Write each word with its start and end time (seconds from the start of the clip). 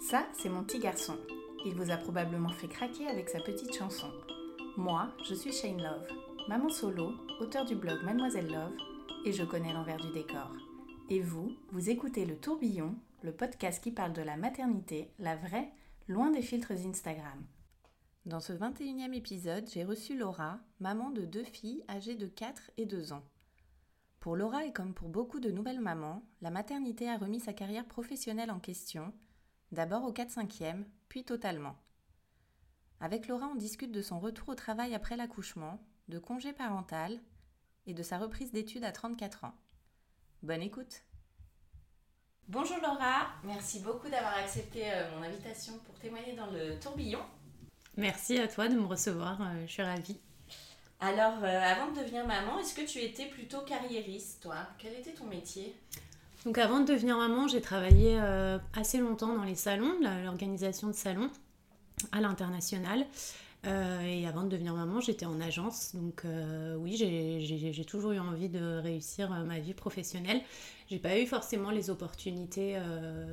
Ça, 0.00 0.26
c'est 0.34 0.48
mon 0.48 0.62
petit 0.62 0.78
garçon. 0.78 1.16
Il 1.64 1.74
vous 1.74 1.90
a 1.90 1.96
probablement 1.96 2.52
fait 2.52 2.68
craquer 2.68 3.06
avec 3.08 3.28
sa 3.28 3.40
petite 3.40 3.74
chanson. 3.74 4.10
Moi, 4.76 5.08
je 5.26 5.34
suis 5.34 5.52
Shane 5.52 5.82
Love, 5.82 6.06
maman 6.46 6.68
solo, 6.68 7.14
auteur 7.40 7.64
du 7.64 7.74
blog 7.74 8.02
Mademoiselle 8.04 8.46
Love, 8.46 8.76
et 9.24 9.32
je 9.32 9.42
connais 9.44 9.72
l'envers 9.72 9.96
du 9.96 10.12
décor. 10.12 10.52
Et 11.10 11.20
vous, 11.20 11.52
vous 11.72 11.90
écoutez 11.90 12.26
Le 12.26 12.36
Tourbillon, 12.36 12.94
le 13.22 13.32
podcast 13.32 13.82
qui 13.82 13.90
parle 13.90 14.12
de 14.12 14.22
la 14.22 14.36
maternité, 14.36 15.10
la 15.18 15.36
vraie, 15.36 15.72
loin 16.06 16.30
des 16.30 16.42
filtres 16.42 16.72
Instagram. 16.72 17.42
Dans 18.26 18.40
ce 18.40 18.52
21e 18.52 19.14
épisode, 19.14 19.68
j'ai 19.72 19.84
reçu 19.84 20.16
Laura, 20.16 20.60
maman 20.80 21.10
de 21.10 21.22
deux 21.22 21.44
filles 21.44 21.82
âgées 21.88 22.14
de 22.14 22.26
4 22.26 22.70
et 22.76 22.86
2 22.86 23.12
ans. 23.12 23.24
Pour 24.24 24.36
Laura 24.36 24.64
et 24.64 24.72
comme 24.72 24.94
pour 24.94 25.10
beaucoup 25.10 25.38
de 25.38 25.50
nouvelles 25.50 25.82
mamans, 25.82 26.22
la 26.40 26.50
maternité 26.50 27.10
a 27.10 27.18
remis 27.18 27.40
sa 27.40 27.52
carrière 27.52 27.84
professionnelle 27.84 28.50
en 28.50 28.58
question, 28.58 29.12
d'abord 29.70 30.02
au 30.04 30.14
4-5e, 30.14 30.86
puis 31.10 31.24
totalement. 31.24 31.76
Avec 33.00 33.28
Laura, 33.28 33.48
on 33.48 33.54
discute 33.54 33.92
de 33.92 34.00
son 34.00 34.18
retour 34.18 34.48
au 34.48 34.54
travail 34.54 34.94
après 34.94 35.18
l'accouchement, 35.18 35.78
de 36.08 36.18
congé 36.18 36.54
parental 36.54 37.20
et 37.84 37.92
de 37.92 38.02
sa 38.02 38.16
reprise 38.16 38.50
d'études 38.50 38.84
à 38.84 38.92
34 38.92 39.44
ans. 39.44 39.54
Bonne 40.42 40.62
écoute 40.62 41.02
Bonjour 42.48 42.78
Laura, 42.78 43.26
merci 43.44 43.80
beaucoup 43.80 44.08
d'avoir 44.08 44.38
accepté 44.38 44.90
euh, 44.90 45.14
mon 45.14 45.22
invitation 45.22 45.74
pour 45.84 45.98
témoigner 45.98 46.34
dans 46.34 46.50
le 46.50 46.80
tourbillon. 46.80 47.20
Merci 47.98 48.38
à 48.38 48.48
toi 48.48 48.68
de 48.68 48.74
me 48.74 48.86
recevoir, 48.86 49.42
euh, 49.42 49.66
je 49.66 49.70
suis 49.70 49.82
ravie. 49.82 50.18
Alors, 51.00 51.34
euh, 51.42 51.60
avant 51.60 51.90
de 51.92 52.00
devenir 52.00 52.26
maman, 52.26 52.58
est-ce 52.58 52.74
que 52.74 52.86
tu 52.86 52.98
étais 52.98 53.26
plutôt 53.26 53.60
carriériste, 53.60 54.42
toi? 54.42 54.56
Quel 54.78 54.94
était 54.94 55.12
ton 55.12 55.26
métier? 55.26 55.74
Donc 56.46 56.58
avant 56.58 56.80
de 56.80 56.86
devenir 56.86 57.16
maman, 57.16 57.48
j'ai 57.48 57.60
travaillé 57.60 58.18
euh, 58.20 58.58
assez 58.74 58.98
longtemps 58.98 59.34
dans 59.34 59.44
les 59.44 59.54
salons, 59.54 59.94
l'organisation 60.24 60.88
de 60.88 60.92
salons 60.94 61.30
à 62.12 62.20
l'international. 62.20 63.06
Euh, 63.66 64.02
et 64.02 64.26
avant 64.26 64.42
de 64.42 64.48
devenir 64.50 64.74
maman, 64.74 65.00
j'étais 65.00 65.24
en 65.24 65.40
agence. 65.40 65.94
Donc 65.94 66.24
oui, 66.78 66.96
j'ai- 66.96 67.84
toujours 67.86 68.12
eu 68.12 68.18
envie 68.18 68.50
de 68.50 68.78
réussir 68.82 69.30
ma 69.30 69.58
vie 69.58 69.72
professionnelle. 69.72 70.42
J'ai 70.90 70.98
pas 70.98 71.18
eu 71.18 71.26
forcément 71.26 71.70
les 71.70 71.88
opportunités 71.88 72.78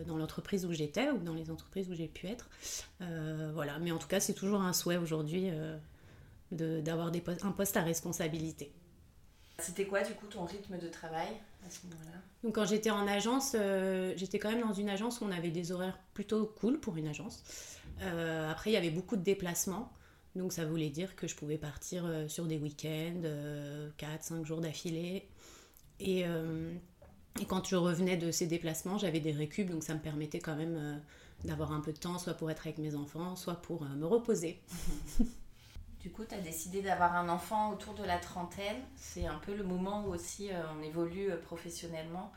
dans 0.07 0.15
l'entreprise 0.17 0.65
où 0.65 0.71
j'étais 0.71 1.09
ou 1.09 1.17
dans 1.17 1.33
les 1.33 1.51
entreprises 1.51 1.89
où 1.89 1.93
j'ai 1.95 2.07
pu 2.07 2.27
être. 2.27 2.49
Voilà, 3.53 3.77
mais 3.79 3.91
en 3.91 3.97
tout 3.97 4.07
cas, 4.07 4.21
c'est 4.21 4.33
toujours 4.33 4.61
un 4.61 4.71
souhait 4.71 4.95
aujourd'hui 4.97 5.49
de- 6.51 6.81
d'avoir 6.81 7.11
postes- 7.11 7.43
un 7.43 7.51
poste 7.51 7.77
à 7.77 7.81
responsabilité. 7.81 8.71
C'était 9.59 9.85
quoi 9.85 10.01
du 10.01 10.13
coup 10.13 10.25
ton 10.27 10.45
rythme 10.45 10.77
de 10.79 10.87
travail 10.87 11.27
à 11.65 11.69
ce 11.69 11.85
moment-là? 11.87 12.17
Donc 12.43 12.55
quand 12.55 12.65
j'étais 12.65 12.89
en 12.89 13.05
agence, 13.07 13.55
euh, 13.59 14.13
j'étais 14.17 14.39
quand 14.39 14.49
même 14.49 14.61
dans 14.61 14.73
une 14.73 14.89
agence 14.89 15.21
où 15.21 15.25
on 15.25 15.31
avait 15.31 15.51
des 15.51 15.71
horaires 15.71 15.99
plutôt 16.13 16.45
cool 16.59 16.79
pour 16.79 16.97
une 16.97 17.07
agence. 17.07 17.43
Euh, 18.01 18.49
après, 18.49 18.71
il 18.71 18.73
y 18.73 18.77
avait 18.77 18.89
beaucoup 18.89 19.15
de 19.17 19.21
déplacements. 19.23 19.91
Donc 20.35 20.53
ça 20.53 20.65
voulait 20.65 20.89
dire 20.89 21.15
que 21.15 21.27
je 21.27 21.35
pouvais 21.35 21.57
partir 21.57 22.05
euh, 22.05 22.27
sur 22.27 22.45
des 22.45 22.57
week-ends, 22.57 23.21
4-5 23.97 24.45
jours 24.45 24.61
d'affilée. 24.61 25.27
Et, 25.99 26.21
et 27.39 27.45
quand 27.47 27.67
je 27.67 27.75
revenais 27.75 28.17
de 28.17 28.31
ces 28.31 28.47
déplacements, 28.47 28.97
j'avais 28.97 29.19
des 29.19 29.31
récup, 29.33 29.69
donc 29.69 29.83
ça 29.83 29.93
me 29.93 29.99
permettait 29.99 30.39
quand 30.39 30.55
même 30.55 30.99
d'avoir 31.45 31.73
un 31.73 31.79
peu 31.81 31.93
de 31.93 31.99
temps, 31.99 32.17
soit 32.17 32.33
pour 32.33 32.49
être 32.49 32.65
avec 32.65 32.79
mes 32.79 32.95
enfants, 32.95 33.35
soit 33.35 33.61
pour 33.61 33.83
me 33.83 34.05
reposer. 34.07 34.59
Du 36.01 36.09
coup, 36.09 36.23
tu 36.25 36.33
as 36.33 36.39
décidé 36.39 36.81
d'avoir 36.81 37.15
un 37.15 37.29
enfant 37.29 37.71
autour 37.71 37.93
de 37.93 38.03
la 38.03 38.17
trentaine. 38.17 38.77
C'est 38.95 39.27
un 39.27 39.37
peu 39.37 39.55
le 39.55 39.63
moment 39.63 40.03
où 40.05 40.13
aussi 40.13 40.49
euh, 40.49 40.59
on 40.75 40.81
évolue 40.81 41.29
euh, 41.29 41.37
professionnellement. 41.37 42.31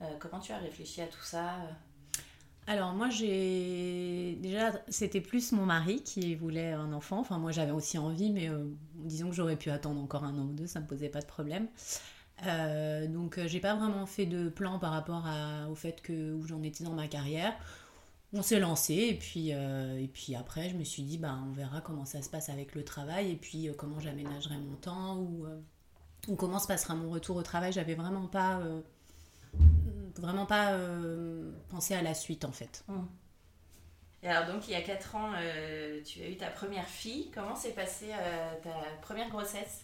Euh, 0.00 0.06
comment 0.18 0.40
tu 0.40 0.52
as 0.52 0.58
réfléchi 0.58 1.02
à 1.02 1.06
tout 1.06 1.22
ça 1.22 1.56
Alors 2.66 2.94
moi 2.94 3.10
j'ai 3.10 4.36
déjà 4.40 4.72
c'était 4.88 5.20
plus 5.20 5.52
mon 5.52 5.66
mari 5.66 6.02
qui 6.02 6.34
voulait 6.34 6.72
un 6.72 6.92
enfant. 6.94 7.18
Enfin 7.18 7.36
moi 7.36 7.52
j'avais 7.52 7.70
aussi 7.70 7.98
envie 7.98 8.30
mais 8.30 8.50
disons 8.94 9.28
que 9.28 9.36
j'aurais 9.36 9.56
pu 9.56 9.70
attendre 9.70 10.00
encore 10.00 10.24
un 10.24 10.36
an 10.38 10.46
ou 10.46 10.54
deux, 10.54 10.66
ça 10.66 10.80
me 10.80 10.86
posait 10.86 11.10
pas 11.10 11.20
de 11.20 11.26
problème. 11.26 11.68
Donc 13.12 13.38
j'ai 13.46 13.60
pas 13.60 13.76
vraiment 13.76 14.06
fait 14.06 14.26
de 14.26 14.48
plan 14.48 14.80
par 14.80 14.90
rapport 14.90 15.24
au 15.70 15.74
fait 15.76 16.02
que 16.02 16.32
où 16.32 16.44
j'en 16.46 16.62
étais 16.62 16.82
dans 16.82 16.94
ma 16.94 17.06
carrière. 17.06 17.54
On 18.34 18.40
s'est 18.42 18.58
lancé 18.60 18.94
et 18.94 19.14
puis 19.14 19.52
euh, 19.52 19.98
et 20.00 20.08
puis 20.08 20.34
après 20.34 20.70
je 20.70 20.74
me 20.76 20.84
suis 20.84 21.02
dit 21.02 21.18
bah 21.18 21.38
on 21.46 21.52
verra 21.52 21.82
comment 21.82 22.06
ça 22.06 22.22
se 22.22 22.30
passe 22.30 22.48
avec 22.48 22.74
le 22.74 22.82
travail 22.82 23.30
et 23.30 23.36
puis 23.36 23.68
euh, 23.68 23.74
comment 23.76 24.00
j'aménagerai 24.00 24.56
mon 24.56 24.74
temps 24.76 25.18
ou 25.18 25.44
euh, 25.44 25.60
ou 26.28 26.36
comment 26.36 26.58
se 26.58 26.66
passera 26.66 26.94
mon 26.94 27.10
retour 27.10 27.36
au 27.36 27.42
travail. 27.42 27.72
J'avais 27.72 27.94
vraiment 27.94 28.26
pas 28.28 28.60
vraiment 30.16 30.46
pas 30.46 30.78
pensé 31.68 31.94
à 31.94 32.02
la 32.02 32.14
suite 32.14 32.44
en 32.44 32.52
fait. 32.52 32.84
Et 34.22 34.28
alors 34.28 34.52
donc, 34.52 34.68
il 34.68 34.70
y 34.70 34.76
a 34.76 34.82
4 34.82 35.16
ans, 35.16 35.32
tu 36.04 36.22
as 36.22 36.28
eu 36.28 36.36
ta 36.36 36.46
première 36.48 36.86
fille. 36.86 37.30
Comment 37.34 37.56
s'est 37.56 37.72
passée 37.72 38.10
ta 38.62 38.70
première 39.00 39.28
grossesse? 39.30 39.82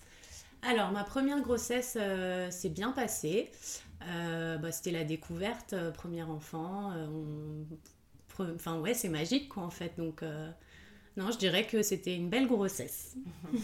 Alors, 0.63 0.91
ma 0.93 1.05
première 1.05 1.41
grossesse 1.41 1.97
euh, 2.01 2.51
s'est 2.51 2.69
bien 2.69 2.93
passée. 2.93 3.51
Euh, 4.09 4.59
bah, 4.59 4.71
C'était 4.73 4.91
la 4.93 5.05
découverte, 5.05 5.73
euh, 5.73 5.91
premier 5.91 6.23
enfant. 6.23 6.93
on- 6.93 7.67
Enfin, 8.55 8.79
ouais, 8.81 8.95
c'est 8.95 9.09
magique, 9.09 9.49
quoi, 9.49 9.63
en 9.65 9.71
fait. 9.71 9.97
Donc, 9.99 10.23
euh, 10.23 10.51
non, 11.17 11.31
je 11.31 11.39
dirais 11.39 11.67
que 11.67 11.83
c'était 11.83 12.15
une 12.17 12.31
belle 12.31 12.47
grossesse. 12.47 13.17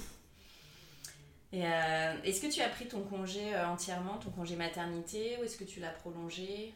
Et 1.53 1.65
euh, 1.65 2.15
est-ce 2.25 2.41
que 2.41 2.53
tu 2.53 2.61
as 2.63 2.69
pris 2.69 2.89
ton 2.89 3.03
congé 3.05 3.55
euh, 3.55 3.69
entièrement, 3.69 4.19
ton 4.19 4.31
congé 4.31 4.57
maternité, 4.57 5.37
ou 5.41 5.45
est-ce 5.45 5.57
que 5.57 5.65
tu 5.65 5.81
l'as 5.81 5.91
prolongé? 5.91 6.75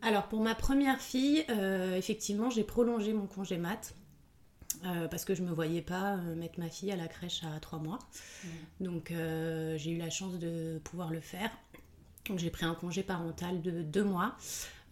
Alors, 0.00 0.28
pour 0.28 0.40
ma 0.40 0.54
première 0.54 1.00
fille, 1.00 1.44
euh, 1.50 1.96
effectivement, 1.96 2.50
j'ai 2.50 2.64
prolongé 2.64 3.12
mon 3.12 3.26
congé 3.26 3.58
mat. 3.58 3.94
euh, 4.84 5.08
parce 5.08 5.24
que 5.24 5.34
je 5.34 5.42
me 5.42 5.50
voyais 5.52 5.82
pas 5.82 6.16
euh, 6.16 6.34
mettre 6.36 6.58
ma 6.60 6.68
fille 6.68 6.92
à 6.92 6.96
la 6.96 7.08
crèche 7.08 7.42
à 7.44 7.58
trois 7.60 7.78
mois. 7.80 7.98
Donc 8.80 9.10
euh, 9.10 9.76
j'ai 9.78 9.90
eu 9.92 9.98
la 9.98 10.10
chance 10.10 10.38
de 10.38 10.80
pouvoir 10.84 11.10
le 11.10 11.20
faire. 11.20 11.50
Donc 12.28 12.38
j'ai 12.38 12.50
pris 12.50 12.66
un 12.66 12.74
congé 12.74 13.02
parental 13.02 13.62
de 13.62 13.82
deux 13.82 14.04
mois. 14.04 14.36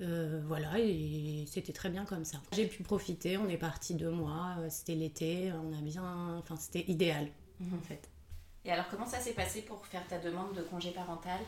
Euh, 0.03 0.43
voilà, 0.47 0.79
et 0.79 1.45
c'était 1.47 1.73
très 1.73 1.89
bien 1.89 2.05
comme 2.05 2.25
ça. 2.25 2.39
J'ai 2.53 2.67
pu 2.67 2.83
profiter, 2.83 3.39
on 3.39 3.49
est 3.49 3.57
parti 3.57 3.95
deux 3.95 4.11
mois, 4.11 4.57
euh, 4.59 4.67
c'était 4.69 4.95
l'été, 4.95 5.53
on 5.53 5.73
a 5.73 5.81
bien. 5.81 6.37
Enfin, 6.39 6.57
c'était 6.57 6.85
idéal 6.91 7.29
en 7.75 7.81
fait. 7.81 8.11
Et 8.67 8.71
alors, 8.71 8.87
comment 8.91 9.07
ça 9.07 9.21
s'est 9.21 9.33
passé 9.33 9.63
pour 9.63 9.87
faire 9.87 10.07
ta 10.07 10.19
demande 10.19 10.55
de 10.55 10.63
congé 10.63 10.91
parental? 10.91 11.39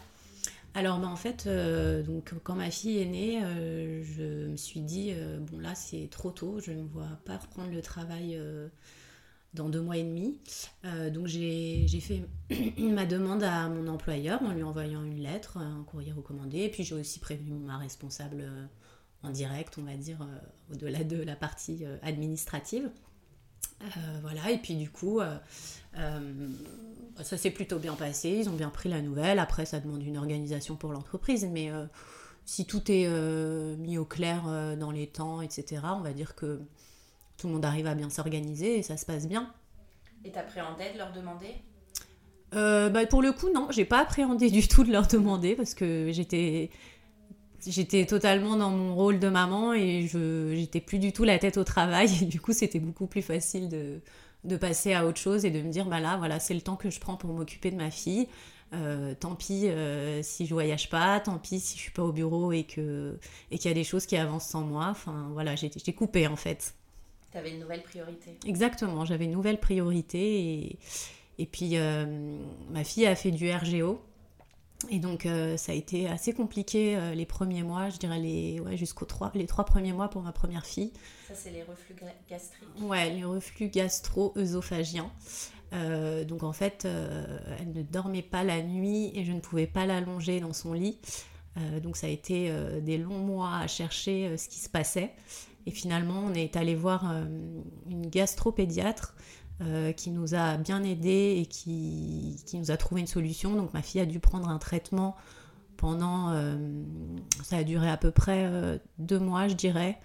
Alors, 0.72 0.98
bah, 0.98 1.09
en 1.09 1.16
fait, 1.16 1.47
euh, 1.47 2.03
donc, 2.03 2.32
quand 2.43 2.54
ma 2.54 2.71
fille 2.71 3.03
est 3.03 3.06
née, 3.06 3.43
euh, 3.43 4.03
je 4.03 4.48
me 4.48 4.56
suis 4.56 4.81
dit, 4.81 5.12
bon 5.41 5.59
là, 5.59 5.75
c'est 5.75 6.09
trop 6.10 6.31
tôt, 6.31 6.60
je 6.60 6.71
ne 6.71 6.84
vois 6.84 7.18
pas 7.27 7.36
reprendre 7.36 7.72
le 7.72 7.83
travail 7.83 8.41
dans 9.59 9.69
deux 9.69 9.83
mois 9.83 9.99
et 9.99 10.05
demi. 10.05 10.41
Euh, 10.84 11.10
donc, 11.10 11.27
j'ai 11.27 11.87
fait 12.01 12.22
ma 12.78 13.05
demande 13.05 13.43
à 13.43 13.69
mon 13.69 13.87
employeur 13.89 14.43
en 14.43 14.53
lui 14.53 14.63
envoyant 14.63 15.03
une 15.03 15.21
lettre, 15.21 15.59
un 15.59 15.84
courrier 15.84 16.13
recommandé. 16.13 16.60
Et 16.60 16.71
puis, 16.71 16.84
j'ai 16.84 16.95
aussi 16.95 17.19
prévenu 17.19 17.53
ma 17.59 17.77
responsable 17.77 18.41
euh, 18.41 18.66
en 19.22 19.31
direct, 19.31 19.77
on 19.78 19.83
va 19.83 19.97
dire, 19.97 20.22
euh, 20.22 20.75
au-delà 20.75 21.05
de 21.05 21.22
la 21.22 21.37
partie 21.37 21.84
administrative. 22.03 22.91
Voilà, 24.22 24.51
et 24.51 24.59
puis 24.59 24.75
du 24.75 24.91
coup, 24.91 25.21
ça 25.95 27.37
s'est 27.37 27.51
plutôt 27.53 27.78
bien 27.78 27.95
passé, 27.95 28.31
ils 28.31 28.49
ont 28.49 28.54
bien 28.54 28.71
pris 28.71 28.89
la 28.89 29.01
nouvelle. 29.01 29.39
Après, 29.39 29.66
ça 29.66 29.78
demande 29.78 30.03
une 30.03 30.19
organisation 30.19 30.75
pour 30.75 30.93
l'entreprise, 30.93 31.47
mais 31.49 31.71
si 32.45 32.66
tout 32.66 32.83
est 32.91 33.09
mis 33.77 33.97
au 33.97 34.04
clair 34.04 34.77
dans 34.77 34.91
les 34.91 35.07
temps, 35.07 35.43
etc., 35.43 35.83
on 35.95 36.01
va 36.01 36.13
dire 36.13 36.34
que 36.34 36.61
tout 37.39 37.47
le 37.47 37.55
monde 37.55 37.65
arrive 37.65 37.87
à 37.87 37.95
bien 37.95 38.11
s'organiser 38.11 38.79
et 38.79 38.83
ça 38.83 38.97
se 38.97 39.07
passe 39.07 39.27
bien. 39.27 39.51
Et 40.25 40.31
t'appréhendais 40.31 40.93
de 40.93 40.99
leur 40.99 41.13
demander? 41.13 41.55
Euh, 42.55 42.91
bah, 42.91 43.07
pour 43.07 43.23
le 43.23 43.33
coup, 43.33 43.49
non, 43.55 43.69
j'ai 43.71 43.85
pas 43.85 44.01
appréhendé 44.01 44.51
du 44.51 44.67
tout 44.67 44.85
de 44.85 44.91
leur 44.91 45.07
demander 45.07 45.55
parce 45.55 45.75
que 45.75 46.11
j'étais 46.13 46.71
j'étais 47.67 48.07
totalement 48.07 48.57
dans 48.57 48.71
mon 48.71 48.95
rôle 48.95 49.19
de 49.19 49.29
maman 49.29 49.75
et 49.75 50.07
je 50.07 50.55
j'étais 50.55 50.81
plus 50.81 50.99
du 50.99 51.13
tout 51.13 51.25
la 51.25 51.39
tête 51.39 51.57
au 51.57 51.65
travail. 51.65 52.09
Et 52.23 52.25
du 52.25 52.41
coup, 52.41 52.53
c'était 52.53 52.81
beaucoup 52.81 53.07
plus 53.07 53.23
facile 53.23 53.69
de, 53.69 54.01
de 54.45 54.57
passer 54.57 54.95
à 54.95 55.07
autre 55.07 55.21
chose 55.21 55.45
et 55.45 55.51
de 55.51 55.61
me 55.63 55.71
dire 55.71 55.87
bah 55.87 56.01
là, 56.01 56.17
voilà, 56.17 56.41
c'est 56.41 56.55
le 56.55 56.61
temps 56.61 56.77
que 56.77 56.91
je 56.91 57.01
prends 57.01 57.17
pour 57.17 57.33
m'occuper 57.33 57.71
de 57.71 57.77
ma 57.77 57.91
fille. 57.91 58.29
Euh, 58.75 59.15
tant 59.19 59.35
pis 59.35 59.67
euh, 59.69 60.23
si 60.23 60.45
je 60.45 60.53
voyage 60.53 60.91
pas, 60.91 61.21
tant 61.21 61.39
pis 61.39 61.59
si 61.59 61.77
je 61.77 61.83
suis 61.83 61.93
pas 61.93 62.03
au 62.03 62.13
bureau 62.13 62.53
et 62.53 62.65
que 62.65 63.19
et 63.51 63.57
qu'il 63.59 63.71
y 63.71 63.73
a 63.73 63.75
des 63.75 63.85
choses 63.85 64.07
qui 64.07 64.17
avancent 64.17 64.49
sans 64.49 64.63
moi. 64.63 64.89
Enfin 64.91 65.31
voilà, 65.33 65.55
j'ai 65.57 65.71
coupé 65.95 66.27
en 66.27 66.37
fait. 66.37 66.75
Tu 67.33 67.39
avais 67.39 67.51
une 67.51 67.60
nouvelle 67.60 67.83
priorité. 67.83 68.39
Exactement, 68.47 69.04
j'avais 69.04 69.27
une 69.27 69.33
nouvelle 69.33 69.60
priorité 69.60 70.41
et, 70.41 70.78
et 71.39 71.47
puis 71.47 71.77
euh, 71.77 72.39
ma 72.71 72.84
fille 72.84 73.07
a 73.07 73.15
fait 73.15 73.30
du 73.30 73.51
RGO. 73.51 74.01
Et 74.91 75.01
donc 75.01 75.27
ça 75.57 75.72
a 75.72 75.75
été 75.75 76.07
assez 76.07 76.33
compliqué 76.33 76.97
les 77.13 77.27
premiers 77.27 77.65
mois, 77.65 77.91
je 77.91 77.97
dirais 77.97 78.21
les 78.21 78.60
ouais, 78.60 78.77
jusqu'aux 78.77 79.07
trois 79.07 79.33
les 79.34 79.47
trois 79.47 79.65
premiers 79.65 79.92
mois 79.92 80.09
pour 80.09 80.22
ma 80.22 80.30
première 80.30 80.65
fille. 80.65 80.92
Ça 81.27 81.34
c'est 81.34 81.51
les 81.51 81.65
reflux 81.65 81.97
gastriques. 82.30 82.69
Ouais, 82.80 83.10
les 83.10 83.25
reflux 83.25 83.71
gastro-œsophagiens. 83.71 85.10
Euh, 85.72 86.25
donc 86.25 86.42
en 86.42 86.53
fait, 86.53 86.84
euh, 86.84 87.39
elle 87.60 87.72
ne 87.72 87.83
dormait 87.83 88.22
pas 88.22 88.45
la 88.45 88.63
nuit 88.63 89.10
et 89.15 89.25
je 89.25 89.33
ne 89.33 89.41
pouvais 89.41 89.66
pas 89.66 89.86
l'allonger 89.86 90.41
dans 90.41 90.53
son 90.53 90.72
lit. 90.72 90.98
Euh, 91.57 91.80
donc 91.80 91.97
ça 91.97 92.07
a 92.07 92.10
été 92.10 92.53
des 92.83 92.98
longs 92.98 93.19
mois 93.19 93.57
à 93.57 93.66
chercher 93.66 94.36
ce 94.36 94.48
qui 94.48 94.59
se 94.59 94.69
passait. 94.69 95.13
Et 95.68 95.70
finalement, 95.70 96.24
on 96.26 96.32
est 96.32 96.56
allé 96.56 96.74
voir 96.74 97.04
une 97.91 98.09
gastropédiatre 98.09 99.15
qui 99.97 100.10
nous 100.10 100.34
a 100.34 100.56
bien 100.56 100.82
aidés 100.82 101.36
et 101.38 101.47
qui, 101.47 102.41
qui, 102.47 102.56
nous 102.59 102.70
a 102.70 102.78
trouvé 102.78 103.03
une 103.03 103.06
solution. 103.06 103.54
Donc 103.54 103.74
ma 103.74 103.82
fille 103.82 104.00
a 104.00 104.06
dû 104.06 104.18
prendre 104.18 104.48
un 104.48 104.59
traitement 104.59 105.15
pendant, 105.78 106.32
euh, 106.32 106.56
ça 107.44 107.59
a 107.59 107.65
duré 107.65 107.88
à 107.88 107.97
peu 107.97 108.10
près 108.10 108.44
euh, 108.44 108.78
deux 108.98 109.18
mois, 109.18 109.48
je 109.48 109.54
dirais. 109.54 109.98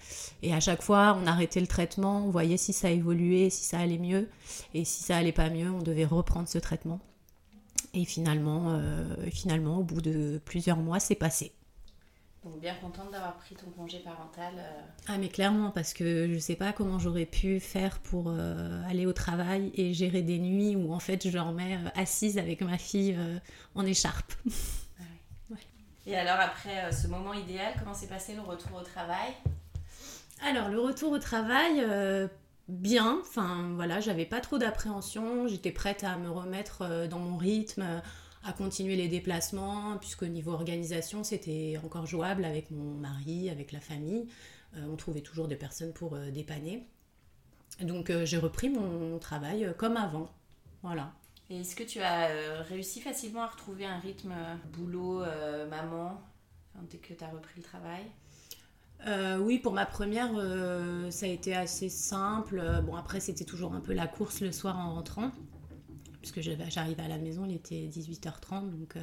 Et 0.43 0.53
à 0.53 0.61
chaque 0.61 0.81
fois, 0.81 1.19
on 1.21 1.27
arrêtait 1.27 1.59
le 1.59 1.67
traitement, 1.67 2.25
on 2.25 2.29
voyait 2.29 2.57
si 2.57 2.71
ça 2.71 2.91
évoluait, 2.91 3.49
si 3.49 3.65
ça 3.65 3.79
allait 3.79 3.97
mieux. 3.97 4.29
Et 4.73 4.85
si 4.85 5.03
ça 5.03 5.17
allait 5.17 5.33
pas 5.33 5.49
mieux, 5.49 5.69
on 5.69 5.81
devait 5.81 6.05
reprendre 6.05 6.47
ce 6.47 6.59
traitement. 6.59 6.99
Et 7.95 8.05
finalement, 8.05 8.65
euh, 8.67 9.15
finalement 9.31 9.79
au 9.79 9.83
bout 9.83 10.01
de 10.01 10.39
plusieurs 10.45 10.77
mois, 10.77 10.99
c'est 10.99 11.15
passé. 11.15 11.51
Donc 12.43 12.59
bien 12.59 12.75
contente 12.75 13.11
d'avoir 13.11 13.37
pris 13.37 13.55
ton 13.55 13.69
congé 13.71 13.99
parental. 13.99 14.53
Ah 15.07 15.17
mais 15.17 15.29
clairement 15.29 15.71
parce 15.71 15.93
que 15.93 16.31
je 16.33 16.37
sais 16.39 16.55
pas 16.55 16.73
comment 16.73 16.99
j'aurais 16.99 17.25
pu 17.25 17.61
faire 17.61 17.99
pour 17.99 18.33
aller 18.89 19.05
au 19.05 19.13
travail 19.13 19.71
et 19.75 19.93
gérer 19.93 20.21
des 20.21 20.39
nuits 20.39 20.75
où 20.75 20.93
en 20.93 20.99
fait 20.99 21.25
je 21.25 21.31
dormais 21.31 21.79
assise 21.95 22.37
avec 22.37 22.61
ma 22.61 22.77
fille 22.77 23.17
en 23.75 23.85
écharpe. 23.85 24.33
Et 26.05 26.17
alors 26.17 26.39
après 26.39 26.83
euh, 26.85 26.91
ce 26.91 27.07
moment 27.07 27.33
idéal, 27.33 27.73
comment 27.79 27.93
s'est 27.93 28.07
passé 28.07 28.33
le 28.35 28.41
retour 28.41 28.75
au 28.75 28.83
travail? 28.83 29.31
Alors 30.45 30.67
le 30.67 30.79
retour 30.79 31.13
au 31.13 31.19
travail, 31.19 31.79
euh, 31.79 32.27
bien. 32.67 33.19
Enfin 33.21 33.71
voilà, 33.75 34.01
j'avais 34.01 34.25
pas 34.25 34.41
trop 34.41 34.57
d'appréhension. 34.57 35.47
J'étais 35.47 35.71
prête 35.71 36.03
à 36.03 36.17
me 36.17 36.29
remettre 36.29 36.81
euh, 36.81 37.07
dans 37.07 37.19
mon 37.19 37.37
rythme, 37.37 38.01
à 38.43 38.53
continuer 38.53 38.95
les 38.95 39.07
déplacements, 39.07 39.97
puisque 39.97 40.23
niveau 40.23 40.51
organisation 40.51 41.23
c'était 41.23 41.79
encore 41.83 42.05
jouable 42.05 42.45
avec 42.45 42.71
mon 42.71 42.93
mari, 42.93 43.49
avec 43.49 43.71
la 43.71 43.79
famille. 43.79 44.27
on 44.75 44.95
trouvait 44.95 45.21
toujours 45.21 45.47
des 45.47 45.55
personnes 45.55 45.93
pour 45.93 46.17
dépanner. 46.17 46.87
Donc 47.81 48.11
j'ai 48.23 48.37
repris 48.37 48.69
mon 48.69 49.17
travail 49.19 49.73
comme 49.77 49.97
avant. 49.97 50.29
Voilà. 50.81 51.13
Et 51.49 51.59
est-ce 51.59 51.75
que 51.75 51.83
tu 51.83 51.99
as 51.99 52.29
euh, 52.29 52.63
réussi 52.67 53.01
facilement 53.01 53.41
à 53.41 53.47
retrouver 53.47 53.85
un 53.85 53.99
rythme 53.99 54.31
euh, 54.31 54.55
boulot, 54.73 55.21
euh, 55.21 55.67
maman, 55.67 56.21
dès 56.89 56.97
que 56.97 57.13
tu 57.13 57.23
as 57.23 57.29
repris 57.29 57.53
le 57.57 57.63
travail? 57.63 58.03
Oui, 59.41 59.59
pour 59.59 59.73
ma 59.73 59.85
première, 59.85 60.31
ça 61.11 61.25
a 61.25 61.29
été 61.29 61.53
assez 61.53 61.89
simple. 61.89 62.63
Bon, 62.85 62.95
après, 62.95 63.19
c'était 63.19 63.43
toujours 63.43 63.73
un 63.73 63.81
peu 63.81 63.91
la 63.91 64.07
course 64.07 64.39
le 64.39 64.53
soir 64.53 64.79
en 64.79 64.93
rentrant, 64.93 65.31
puisque 66.23 66.41
j'arrivais 66.41 67.03
à 67.03 67.07
la 67.07 67.17
maison, 67.17 67.45
il 67.45 67.55
était 67.55 67.89
18h30, 67.91 68.71
donc 68.71 68.97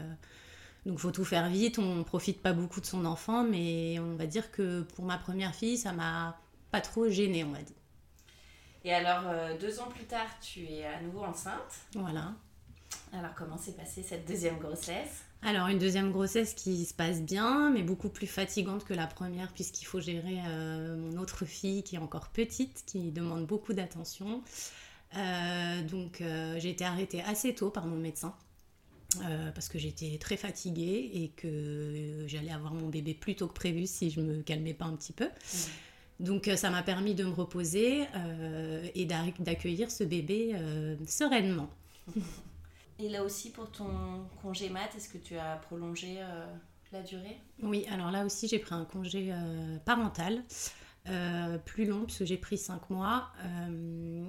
donc 0.86 0.98
faut 0.98 1.10
tout 1.10 1.24
faire 1.24 1.48
vite. 1.48 1.78
On 1.78 2.04
profite 2.04 2.40
pas 2.42 2.52
beaucoup 2.52 2.80
de 2.80 2.86
son 2.86 3.04
enfant, 3.04 3.44
mais 3.44 3.98
on 3.98 4.16
va 4.16 4.26
dire 4.26 4.50
que 4.50 4.82
pour 4.94 5.04
ma 5.04 5.18
première 5.18 5.54
fille, 5.54 5.76
ça 5.76 5.92
m'a 5.92 6.38
pas 6.70 6.80
trop 6.80 7.08
gênée, 7.08 7.44
on 7.44 7.50
va 7.50 7.62
dire. 7.62 7.76
Et 8.84 8.94
alors, 8.94 9.24
euh, 9.26 9.58
deux 9.58 9.80
ans 9.80 9.88
plus 9.88 10.06
tard, 10.06 10.28
tu 10.40 10.64
es 10.64 10.86
à 10.86 11.00
nouveau 11.02 11.22
enceinte. 11.22 11.86
Voilà. 11.94 12.32
Alors, 13.12 13.34
comment 13.34 13.58
s'est 13.58 13.72
passée 13.72 14.02
cette 14.02 14.26
deuxième 14.26 14.58
grossesse? 14.58 15.24
Alors, 15.42 15.68
une 15.68 15.78
deuxième 15.78 16.12
grossesse 16.12 16.54
qui 16.54 16.84
se 16.86 16.94
passe 16.94 17.20
bien, 17.20 17.70
mais 17.70 17.82
beaucoup 17.82 18.08
plus 18.08 18.26
fatigante 18.26 18.84
que 18.84 18.94
la 18.94 19.06
première, 19.06 19.52
puisqu'il 19.52 19.84
faut 19.84 20.00
gérer 20.00 20.38
euh, 20.46 20.96
mon 20.96 21.20
autre 21.20 21.44
fille 21.44 21.82
qui 21.82 21.96
est 21.96 21.98
encore 21.98 22.28
petite, 22.28 22.84
qui 22.86 23.10
demande 23.10 23.46
beaucoup 23.46 23.74
d'attention. 23.74 24.42
Euh, 25.16 25.82
donc, 25.82 26.22
j'ai 26.58 26.70
été 26.70 26.84
arrêtée 26.84 27.22
assez 27.22 27.54
tôt 27.54 27.70
par 27.70 27.86
mon 27.86 27.96
médecin. 27.96 28.34
parce 29.54 29.68
que 29.68 29.78
j'étais 29.78 30.18
très 30.18 30.36
fatiguée 30.36 31.10
et 31.14 31.28
que 31.30 32.24
j'allais 32.26 32.52
avoir 32.52 32.74
mon 32.74 32.88
bébé 32.88 33.14
plus 33.14 33.34
tôt 33.34 33.48
que 33.48 33.54
prévu 33.54 33.86
si 33.86 34.10
je 34.10 34.20
me 34.20 34.42
calmais 34.42 34.74
pas 34.74 34.86
un 34.86 34.96
petit 34.96 35.12
peu. 35.12 35.28
Donc 36.20 36.48
euh, 36.48 36.56
ça 36.56 36.70
m'a 36.70 36.82
permis 36.82 37.14
de 37.14 37.24
me 37.24 37.32
reposer 37.32 38.06
euh, 38.14 38.86
et 38.94 39.06
d'accueillir 39.06 39.90
ce 39.90 40.04
bébé 40.04 40.52
euh, 40.54 40.94
sereinement. 41.06 41.70
Et 42.98 43.08
là 43.08 43.24
aussi 43.24 43.50
pour 43.50 43.70
ton 43.70 44.26
congé 44.42 44.68
mat, 44.68 44.94
est-ce 44.94 45.08
que 45.08 45.16
tu 45.16 45.34
as 45.38 45.56
prolongé 45.56 46.18
la 46.92 47.00
durée? 47.00 47.38
Oui, 47.62 47.86
alors 47.90 48.10
là 48.10 48.26
aussi 48.26 48.46
j'ai 48.46 48.58
pris 48.58 48.74
un 48.74 48.84
congé 48.84 49.32
parental. 49.86 50.42
Plus 51.64 51.86
long 51.86 52.04
puisque 52.04 52.24
j'ai 52.24 52.36
pris 52.36 52.58
5 52.58 52.90
mois 52.90 53.32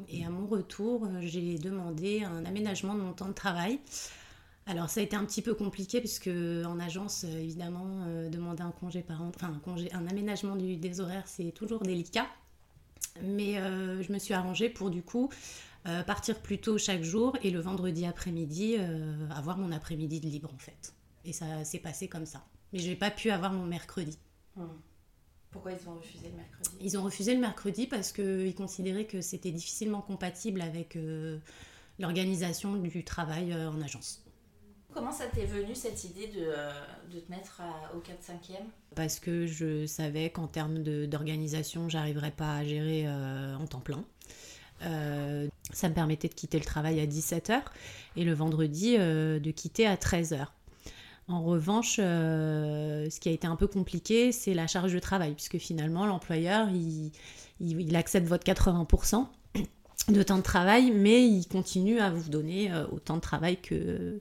et 0.07 0.25
à 0.25 0.29
mon 0.29 0.47
retour 0.47 1.07
j'ai 1.19 1.57
demandé 1.57 2.23
un 2.23 2.45
aménagement 2.45 2.95
de 2.95 3.01
mon 3.01 3.13
temps 3.13 3.27
de 3.27 3.33
travail 3.33 3.79
alors 4.67 4.89
ça 4.89 4.99
a 4.99 5.03
été 5.03 5.15
un 5.15 5.25
petit 5.25 5.41
peu 5.41 5.53
compliqué 5.53 5.99
puisque 5.99 6.29
en 6.29 6.79
agence, 6.79 7.25
euh, 7.25 7.39
évidemment, 7.39 8.05
euh, 8.05 8.29
demander 8.29 8.61
un 8.61 8.71
congé 8.71 9.01
par 9.01 9.21
enfin 9.21 9.51
un, 9.53 9.59
congé, 9.59 9.91
un 9.93 10.07
aménagement 10.07 10.55
des 10.55 11.01
horaires, 11.01 11.27
c'est 11.27 11.51
toujours 11.51 11.81
délicat. 11.81 12.27
Mais 13.23 13.57
euh, 13.57 14.01
je 14.03 14.13
me 14.13 14.19
suis 14.19 14.33
arrangée 14.33 14.69
pour 14.69 14.89
du 14.89 15.03
coup 15.03 15.29
partir 16.05 16.39
plus 16.39 16.59
tôt 16.59 16.77
chaque 16.77 17.01
jour 17.01 17.35
et 17.41 17.49
le 17.49 17.59
vendredi 17.59 18.05
après-midi 18.05 18.77
avoir 19.35 19.57
mon 19.57 19.71
après-midi 19.71 20.19
de 20.19 20.27
libre 20.27 20.51
en 20.53 20.57
fait. 20.59 20.93
Et 21.25 21.33
ça 21.33 21.65
s'est 21.65 21.79
passé 21.79 22.07
comme 22.07 22.27
ça. 22.27 22.45
Mais 22.71 22.77
je 22.77 22.87
n'ai 22.87 22.95
pas 22.95 23.09
pu 23.09 23.31
avoir 23.31 23.51
mon 23.51 23.65
mercredi. 23.65 24.19
Hum. 24.57 24.69
Pourquoi 25.51 25.73
ils 25.73 25.89
ont 25.89 25.95
refusé 25.95 26.29
le 26.29 26.35
mercredi? 26.35 26.69
Ils 26.79 26.97
ont 26.97 27.03
refusé 27.03 27.33
le 27.33 27.39
mercredi 27.39 27.87
parce 27.87 28.11
qu'ils 28.11 28.55
considéraient 28.55 29.05
que 29.05 29.21
c'était 29.21 29.51
difficilement 29.51 30.01
compatible 30.01 30.61
avec 30.61 30.97
l'organisation 31.99 32.75
du 32.75 33.03
travail 33.03 33.53
en 33.53 33.81
agence. 33.81 34.23
Comment 34.93 35.11
ça 35.11 35.25
t'est 35.27 35.45
venu 35.45 35.73
cette 35.73 36.03
idée 36.03 36.27
de, 36.27 36.41
euh, 36.41 36.71
de 37.13 37.19
te 37.19 37.31
mettre 37.31 37.61
au 37.95 37.99
4-5e 37.99 38.57
Parce 38.95 39.19
que 39.19 39.45
je 39.45 39.85
savais 39.85 40.29
qu'en 40.29 40.47
termes 40.47 40.79
d'organisation, 41.07 41.87
j'arriverais 41.87 42.31
pas 42.31 42.57
à 42.57 42.63
gérer 42.65 43.07
euh, 43.07 43.55
en 43.55 43.65
temps 43.67 43.79
plein. 43.79 44.03
Euh, 44.83 45.47
ça 45.71 45.87
me 45.87 45.93
permettait 45.93 46.27
de 46.27 46.33
quitter 46.33 46.59
le 46.59 46.65
travail 46.65 46.99
à 46.99 47.05
17h 47.05 47.61
et 48.17 48.25
le 48.25 48.33
vendredi 48.33 48.97
de 48.97 49.51
quitter 49.51 49.87
à 49.87 49.95
13h. 49.95 50.47
En 51.31 51.43
revanche, 51.43 51.95
ce 51.95 53.19
qui 53.19 53.29
a 53.29 53.31
été 53.31 53.47
un 53.47 53.55
peu 53.55 53.67
compliqué, 53.67 54.31
c'est 54.31 54.53
la 54.53 54.67
charge 54.67 54.93
de 54.93 54.99
travail, 54.99 55.33
puisque 55.33 55.57
finalement, 55.57 56.05
l'employeur, 56.05 56.67
il, 56.69 57.95
accepte 57.95 58.27
votre 58.27 58.45
80% 58.45 59.27
de 60.09 60.23
temps 60.23 60.37
de 60.37 60.43
travail, 60.43 60.91
mais 60.91 61.25
il 61.25 61.47
continue 61.47 61.99
à 61.99 62.09
vous 62.09 62.29
donner 62.29 62.69
autant 62.91 63.15
de 63.15 63.21
travail 63.21 63.57
que, 63.61 64.19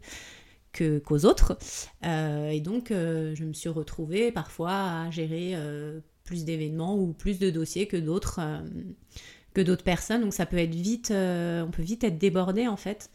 qu'aux 0.73 1.25
autres. 1.25 1.59
Euh, 2.05 2.50
et 2.50 2.61
donc, 2.61 2.90
euh, 2.90 3.35
je 3.35 3.45
me 3.45 3.52
suis 3.52 3.69
retrouvée 3.69 4.33
parfois 4.33 4.73
à 4.73 5.11
gérer 5.11 5.52
euh, 5.55 6.00
plus 6.25 6.45
d'événements 6.45 6.97
ou 6.97 7.12
plus 7.12 7.38
de 7.38 7.50
dossiers 7.50 7.87
que 7.87 7.97
d'autres 7.97 8.40
que 9.55 9.75
personnes. 9.83 10.23
Donc, 10.23 10.35
ça 10.35 10.47
peut 10.47 10.59
être 10.59 10.75
vite, 10.75 11.12
on 11.12 11.71
peut 11.73 11.83
vite 11.83 12.05
être 12.05 12.19
débordé 12.19 12.69
en 12.69 12.76
fait. 12.76 13.11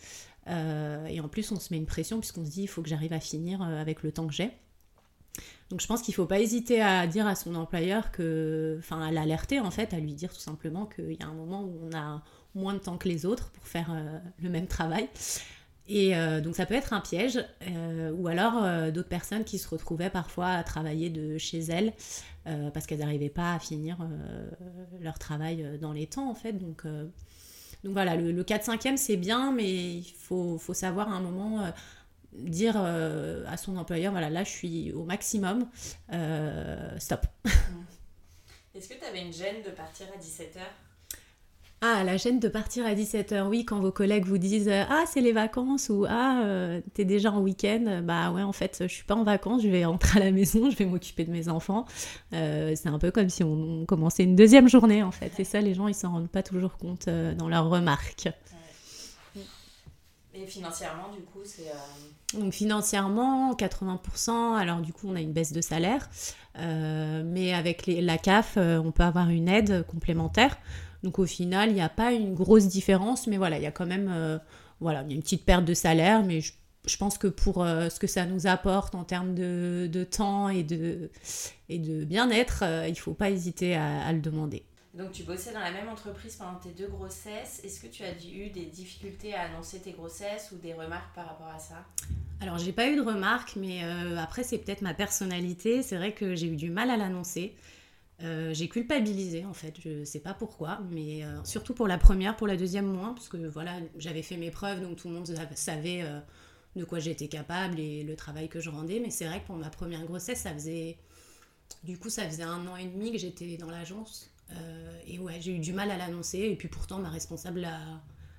Et 0.47 1.19
en 1.19 1.27
plus, 1.27 1.51
on 1.51 1.59
se 1.59 1.73
met 1.73 1.77
une 1.77 1.85
pression 1.85 2.19
puisqu'on 2.19 2.45
se 2.45 2.51
dit 2.51 2.63
il 2.63 2.67
faut 2.67 2.81
que 2.81 2.89
j'arrive 2.89 3.13
à 3.13 3.19
finir 3.19 3.61
avec 3.61 4.03
le 4.03 4.11
temps 4.11 4.27
que 4.27 4.33
j'ai. 4.33 4.51
Donc 5.69 5.81
je 5.81 5.87
pense 5.87 6.01
qu'il 6.01 6.11
ne 6.11 6.15
faut 6.15 6.27
pas 6.27 6.39
hésiter 6.39 6.81
à 6.81 7.07
dire 7.07 7.27
à 7.27 7.35
son 7.35 7.55
employeur 7.55 8.11
que, 8.11 8.77
enfin 8.79 9.01
à 9.01 9.11
l'alerter 9.11 9.59
en 9.59 9.71
fait, 9.71 9.93
à 9.93 9.99
lui 9.99 10.13
dire 10.13 10.31
tout 10.31 10.39
simplement 10.39 10.85
qu'il 10.85 11.13
y 11.13 11.23
a 11.23 11.27
un 11.27 11.33
moment 11.33 11.63
où 11.63 11.89
on 11.91 11.97
a 11.97 12.23
moins 12.53 12.73
de 12.73 12.79
temps 12.79 12.97
que 12.97 13.09
les 13.09 13.25
autres 13.25 13.49
pour 13.49 13.67
faire 13.67 13.91
le 14.41 14.49
même 14.49 14.67
travail 14.67 15.09
et 15.87 16.15
euh, 16.15 16.41
donc 16.41 16.55
ça 16.55 16.65
peut 16.65 16.73
être 16.73 16.93
un 16.93 17.01
piège, 17.01 17.39
euh, 17.69 18.11
ou 18.11 18.27
alors 18.27 18.63
euh, 18.63 18.89
d'autres 18.89 19.09
personnes 19.09 19.43
qui 19.43 19.59
se 19.59 19.67
retrouvaient 19.67 20.09
parfois 20.09 20.49
à 20.49 20.63
travailler 20.63 21.09
de 21.09 21.37
chez 21.37 21.59
elles 21.59 21.93
parce 22.75 22.85
qu'elles 22.85 22.99
n'arrivaient 22.99 23.29
pas 23.29 23.55
à 23.55 23.59
finir 23.59 23.97
leur 25.01 25.17
travail 25.17 25.79
dans 25.81 25.93
les 25.93 26.05
temps 26.05 26.29
en 26.29 26.35
fait. 26.35 26.53
Donc, 26.53 26.83
donc 27.85 27.93
voilà, 27.93 28.17
le, 28.17 28.43
4-5e 28.43 28.97
c'est 28.97 29.15
bien, 29.15 29.53
mais 29.53 29.71
il 29.71 30.13
faut, 30.17 30.57
faut, 30.57 30.73
savoir 30.73 31.07
à 31.07 31.13
un 31.13 31.21
moment 31.21 31.71
dire 32.33 32.75
à 32.75 33.55
son 33.55 33.77
employeur, 33.77 34.11
voilà, 34.11 34.29
là 34.29 34.43
je 34.43 34.49
suis 34.49 34.91
au 34.91 35.03
maximum, 35.03 35.67
stop. 36.97 37.21
Est-ce 38.75 38.89
que 38.89 38.95
tu 38.95 39.05
avais 39.05 39.21
une 39.21 39.31
gêne 39.31 39.61
de 39.63 39.69
partir 39.69 40.07
à 40.13 40.19
17h 40.19 40.59
ah, 41.85 42.03
la 42.03 42.17
gêne 42.17 42.39
de 42.39 42.47
partir 42.47 42.85
à 42.85 42.93
17h, 42.95 43.47
oui, 43.47 43.63
quand 43.63 43.79
vos 43.79 43.91
collègues 43.91 44.25
vous 44.25 44.37
disent 44.37 44.69
Ah, 44.69 45.03
c'est 45.07 45.21
les 45.21 45.33
vacances 45.33 45.89
ou 45.89 46.05
Ah, 46.09 46.41
euh, 46.43 46.81
t'es 46.93 47.05
déjà 47.05 47.31
en 47.31 47.41
week-end. 47.41 48.01
Bah 48.03 48.31
ouais, 48.31 48.41
en 48.41 48.53
fait, 48.53 48.77
je 48.81 48.87
suis 48.87 49.03
pas 49.03 49.15
en 49.15 49.23
vacances, 49.23 49.61
je 49.61 49.67
vais 49.67 49.85
rentrer 49.85 50.19
à 50.19 50.23
la 50.23 50.31
maison, 50.31 50.69
je 50.69 50.75
vais 50.75 50.85
m'occuper 50.85 51.25
de 51.25 51.31
mes 51.31 51.47
enfants. 51.47 51.85
Euh, 52.33 52.73
c'est 52.75 52.89
un 52.89 52.97
peu 52.97 53.11
comme 53.11 53.29
si 53.29 53.43
on, 53.43 53.85
commençait 53.85 54.23
une 54.23 54.35
deuxième 54.35 54.67
journée, 54.67 55.03
en 55.03 55.11
fait. 55.11 55.39
Et 55.39 55.43
ça, 55.43 55.61
les 55.61 55.73
gens, 55.73 55.87
ils 55.87 55.93
s'en 55.93 56.11
rendent 56.11 56.29
pas 56.29 56.43
toujours 56.43 56.77
compte 56.77 57.07
euh, 57.07 57.35
dans 57.35 57.49
leurs 57.49 57.69
remarques. 57.69 58.29
Et 60.33 60.47
financièrement, 60.47 61.09
du 61.15 61.21
coup, 61.21 61.41
c'est. 61.43 61.71
Donc 62.37 62.51
financièrement, 62.51 63.53
80%, 63.53 64.57
alors 64.57 64.81
du 64.81 64.91
coup 64.91 65.07
on 65.07 65.15
a 65.15 65.21
une 65.21 65.31
baisse 65.31 65.53
de 65.53 65.61
salaire, 65.61 66.09
mais 66.57 67.53
avec 67.53 67.87
la 67.87 68.17
CAF, 68.17 68.57
on 68.57 68.91
peut 68.91 69.03
avoir 69.03 69.29
une 69.29 69.47
aide 69.47 69.85
complémentaire. 69.87 70.57
Donc 71.05 71.19
au 71.19 71.27
final, 71.27 71.69
il 71.69 71.75
n'y 71.75 71.81
a 71.81 71.87
pas 71.87 72.13
une 72.13 72.33
grosse 72.33 72.65
différence, 72.65 73.27
mais 73.27 73.37
voilà, 73.37 73.57
il 73.57 73.63
y 73.63 73.67
a 73.67 73.71
quand 73.71 73.85
même 73.85 74.11
euh, 74.11 74.39
voilà, 74.79 75.05
une 75.07 75.21
petite 75.21 75.45
perte 75.45 75.63
de 75.63 75.75
salaire, 75.75 76.23
mais 76.23 76.41
je, 76.41 76.97
pense 76.97 77.19
que 77.19 77.27
pour 77.27 77.63
euh, 77.63 77.89
ce 77.89 77.99
que 77.99 78.07
ça 78.07 78.25
nous 78.25 78.47
apporte 78.47 78.95
en 78.95 79.03
termes 79.03 79.35
de, 79.35 80.07
temps 80.09 80.49
et 80.49 80.63
de, 80.63 81.11
et 81.69 81.77
de 81.77 82.05
bien-être, 82.05 82.63
euh, 82.63 82.87
il 82.87 82.93
ne 82.93 82.97
faut 82.97 83.13
pas 83.13 83.29
hésiter 83.29 83.75
à, 83.75 84.11
le 84.13 84.19
demander. 84.19 84.63
Donc 84.95 85.11
tu 85.11 85.21
bossais 85.21 85.53
dans 85.53 85.59
la 85.59 85.71
même 85.71 85.89
entreprise 85.89 86.37
pendant 86.37 86.55
tes 86.55 86.69
deux 86.69 86.87
grossesses. 86.87 87.61
Est-ce 87.63 87.79
que 87.79 87.87
tu 87.87 88.01
as 88.01 88.13
eu 88.27 88.49
des 88.49 88.65
difficultés 88.65 89.35
à 89.35 89.41
annoncer 89.41 89.81
tes 89.81 89.91
grossesses 89.91 90.51
ou 90.53 90.55
des 90.57 90.73
remarques 90.73 91.13
par 91.13 91.27
rapport 91.27 91.49
à 91.55 91.59
ça? 91.59 91.85
Alors 92.41 92.57
j'ai 92.57 92.73
pas 92.73 92.87
eu 92.87 92.95
de 92.95 93.01
remarques, 93.01 93.57
mais 93.57 93.83
après 94.17 94.43
c'est 94.43 94.57
peut-être 94.57 94.81
ma 94.81 94.95
personnalité. 94.95 95.83
C'est 95.83 95.97
vrai 95.97 96.13
que 96.13 96.33
j'ai 96.33 96.47
eu 96.47 96.55
du 96.55 96.71
mal 96.71 96.89
à 96.89 96.97
l'annoncer. 96.97 97.55
Euh, 98.23 98.53
j'ai 98.53 98.69
culpabilisé 98.69 99.43
en 99.45 99.53
fait, 99.53 99.75
je 99.83 100.05
sais 100.05 100.21
pas 100.21 100.33
pourquoi, 100.33 100.79
mais 100.89 101.25
euh, 101.25 101.43
surtout 101.43 101.73
pour 101.73 101.87
la 101.87 101.97
première, 101.97 102.37
pour 102.37 102.47
la 102.47 102.55
deuxième 102.55 102.85
moins, 102.85 103.13
parce 103.13 103.27
que 103.27 103.37
voilà, 103.47 103.79
j'avais 103.97 104.21
fait 104.21 104.37
mes 104.37 104.51
preuves, 104.51 104.81
donc 104.81 104.95
tout 104.97 105.09
le 105.09 105.15
monde 105.15 105.27
savait 105.55 106.01
euh, 106.03 106.19
de 106.77 106.85
quoi 106.85 106.99
j'étais 106.99 107.27
capable 107.27 107.77
et 107.79 108.03
le 108.03 108.15
travail 108.15 108.47
que 108.47 108.61
je 108.61 108.69
rendais. 108.69 109.01
Mais 109.01 109.09
c'est 109.09 109.25
vrai 109.25 109.41
que 109.41 109.47
pour 109.47 109.57
ma 109.57 109.69
première 109.69 110.05
grossesse, 110.05 110.41
ça 110.41 110.53
faisait, 110.53 110.97
du 111.83 111.97
coup, 111.97 112.09
ça 112.09 112.25
faisait 112.29 112.43
un 112.43 112.65
an 112.67 112.77
et 112.77 112.85
demi 112.85 113.11
que 113.11 113.17
j'étais 113.17 113.57
dans 113.57 113.69
l'agence, 113.69 114.31
et 115.07 115.17
ouais, 115.19 115.41
j'ai 115.41 115.55
eu 115.55 115.59
du 115.59 115.73
mal 115.73 115.89
à 115.91 115.97
l'annoncer. 115.97 116.39
Et 116.39 116.55
puis 116.55 116.67
pourtant, 116.67 116.99
ma 116.99 117.09
responsable 117.09 117.65
a 117.65 117.79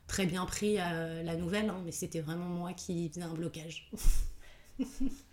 très 0.07 0.25
bien 0.25 0.47
pris 0.47 0.77
la 0.77 1.37
nouvelle, 1.37 1.69
hein, 1.69 1.83
mais 1.85 1.93
c'était 1.93 2.21
vraiment 2.21 2.47
moi 2.47 2.73
qui 2.73 3.09
faisais 3.09 3.23
un 3.23 3.35
blocage. 3.35 3.91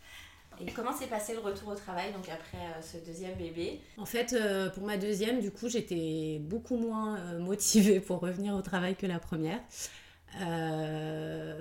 Et 0.59 0.71
comment 0.71 0.95
s'est 0.95 1.07
passé 1.07 1.33
le 1.33 1.39
retour 1.39 1.69
au 1.69 1.75
travail 1.75 2.11
donc 2.13 2.27
après 2.29 2.57
euh, 2.57 2.81
ce 2.81 2.97
deuxième 3.05 3.35
bébé? 3.35 3.81
En 3.97 4.05
fait, 4.05 4.33
euh, 4.33 4.69
pour 4.69 4.83
ma 4.83 4.97
deuxième, 4.97 5.39
du 5.41 5.51
coup, 5.51 5.69
j'étais 5.69 6.39
beaucoup 6.41 6.77
moins 6.77 7.17
euh, 7.17 7.39
motivée 7.43 7.99
pour 7.99 8.19
revenir 8.19 8.55
au 8.55 8.61
travail 8.61 8.95
que 8.95 9.05
la 9.05 9.19
première. 9.19 9.59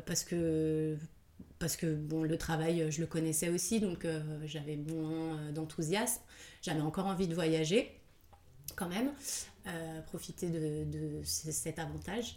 parce 0.06 0.24
que 0.24 0.96
parce 1.58 1.76
que 1.76 1.94
bon, 1.94 2.24
le 2.24 2.36
travail, 2.36 2.90
je 2.90 3.00
le 3.00 3.06
connaissais 3.06 3.48
aussi, 3.48 3.78
donc 3.78 4.04
j'avais 4.44 4.74
moins 4.74 5.52
d'enthousiasme. 5.52 6.20
J'avais 6.60 6.80
encore 6.80 7.06
envie 7.06 7.28
de 7.28 7.34
voyager, 7.34 8.00
quand 8.74 8.88
même, 8.88 9.12
profiter 10.06 10.48
de, 10.48 10.84
de, 10.90 11.22
cet 11.22 11.78
avantage. 11.78 12.36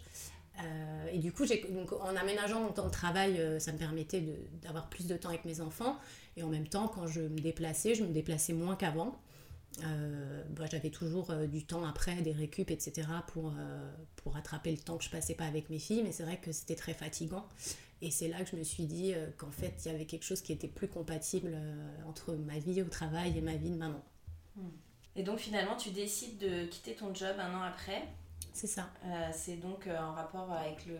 et 1.12 1.18
du 1.18 1.32
coup, 1.32 1.44
donc, 1.44 1.92
en 1.92 2.14
aménageant 2.14 2.60
mon 2.60 2.70
temps 2.70 2.86
de 2.86 2.92
travail, 2.92 3.40
ça 3.58 3.72
me 3.72 3.78
permettait 3.78 4.22
d'avoir 4.62 4.88
plus 4.88 5.08
de 5.08 5.16
temps 5.16 5.30
avec 5.30 5.44
mes 5.44 5.60
enfants. 5.60 5.98
Et 6.36 6.42
en 6.42 6.48
même 6.48 6.68
temps, 6.68 6.88
quand 6.88 7.06
je 7.06 7.20
me 7.20 7.38
déplaçais, 7.38 7.94
je 7.94 8.04
me 8.04 8.12
déplaçais 8.12 8.52
moins 8.52 8.76
qu'avant. 8.76 9.18
Euh, 9.84 10.42
bah, 10.50 10.64
j'avais 10.70 10.90
toujours 10.90 11.30
euh, 11.30 11.46
du 11.46 11.64
temps 11.64 11.84
après, 11.84 12.22
des 12.22 12.32
récup, 12.32 12.70
etc. 12.70 13.08
pour, 13.28 13.52
euh, 13.58 13.92
pour 14.16 14.34
rattraper 14.34 14.70
le 14.70 14.78
temps 14.78 14.96
que 14.96 15.04
je 15.04 15.10
passais 15.10 15.34
pas 15.34 15.44
avec 15.44 15.68
mes 15.70 15.78
filles, 15.78 16.02
mais 16.02 16.12
c'est 16.12 16.22
vrai 16.22 16.38
que 16.38 16.52
c'était 16.52 16.76
très 16.76 16.94
fatigant. 16.94 17.46
Et 18.02 18.10
c'est 18.10 18.28
là 18.28 18.42
que 18.42 18.50
je 18.50 18.56
me 18.56 18.62
suis 18.62 18.84
dit 18.84 19.14
qu'en 19.38 19.50
fait, 19.50 19.74
il 19.84 19.92
y 19.92 19.94
avait 19.94 20.04
quelque 20.04 20.24
chose 20.24 20.42
qui 20.42 20.52
était 20.52 20.68
plus 20.68 20.86
compatible 20.86 21.56
entre 22.06 22.34
ma 22.34 22.58
vie 22.58 22.82
au 22.82 22.88
travail 22.88 23.38
et 23.38 23.40
ma 23.40 23.56
vie 23.56 23.70
de 23.70 23.76
maman. 23.76 24.04
Et 25.14 25.22
donc 25.22 25.38
finalement, 25.38 25.76
tu 25.76 25.90
décides 25.90 26.36
de 26.36 26.66
quitter 26.66 26.94
ton 26.94 27.14
job 27.14 27.34
un 27.38 27.54
an 27.54 27.62
après 27.62 28.06
c'est 28.56 28.66
ça. 28.66 28.88
Euh, 29.04 29.28
c'est 29.34 29.56
donc 29.56 29.86
euh, 29.86 29.98
en 29.98 30.12
rapport 30.12 30.50
avec 30.50 30.86
le, 30.86 30.96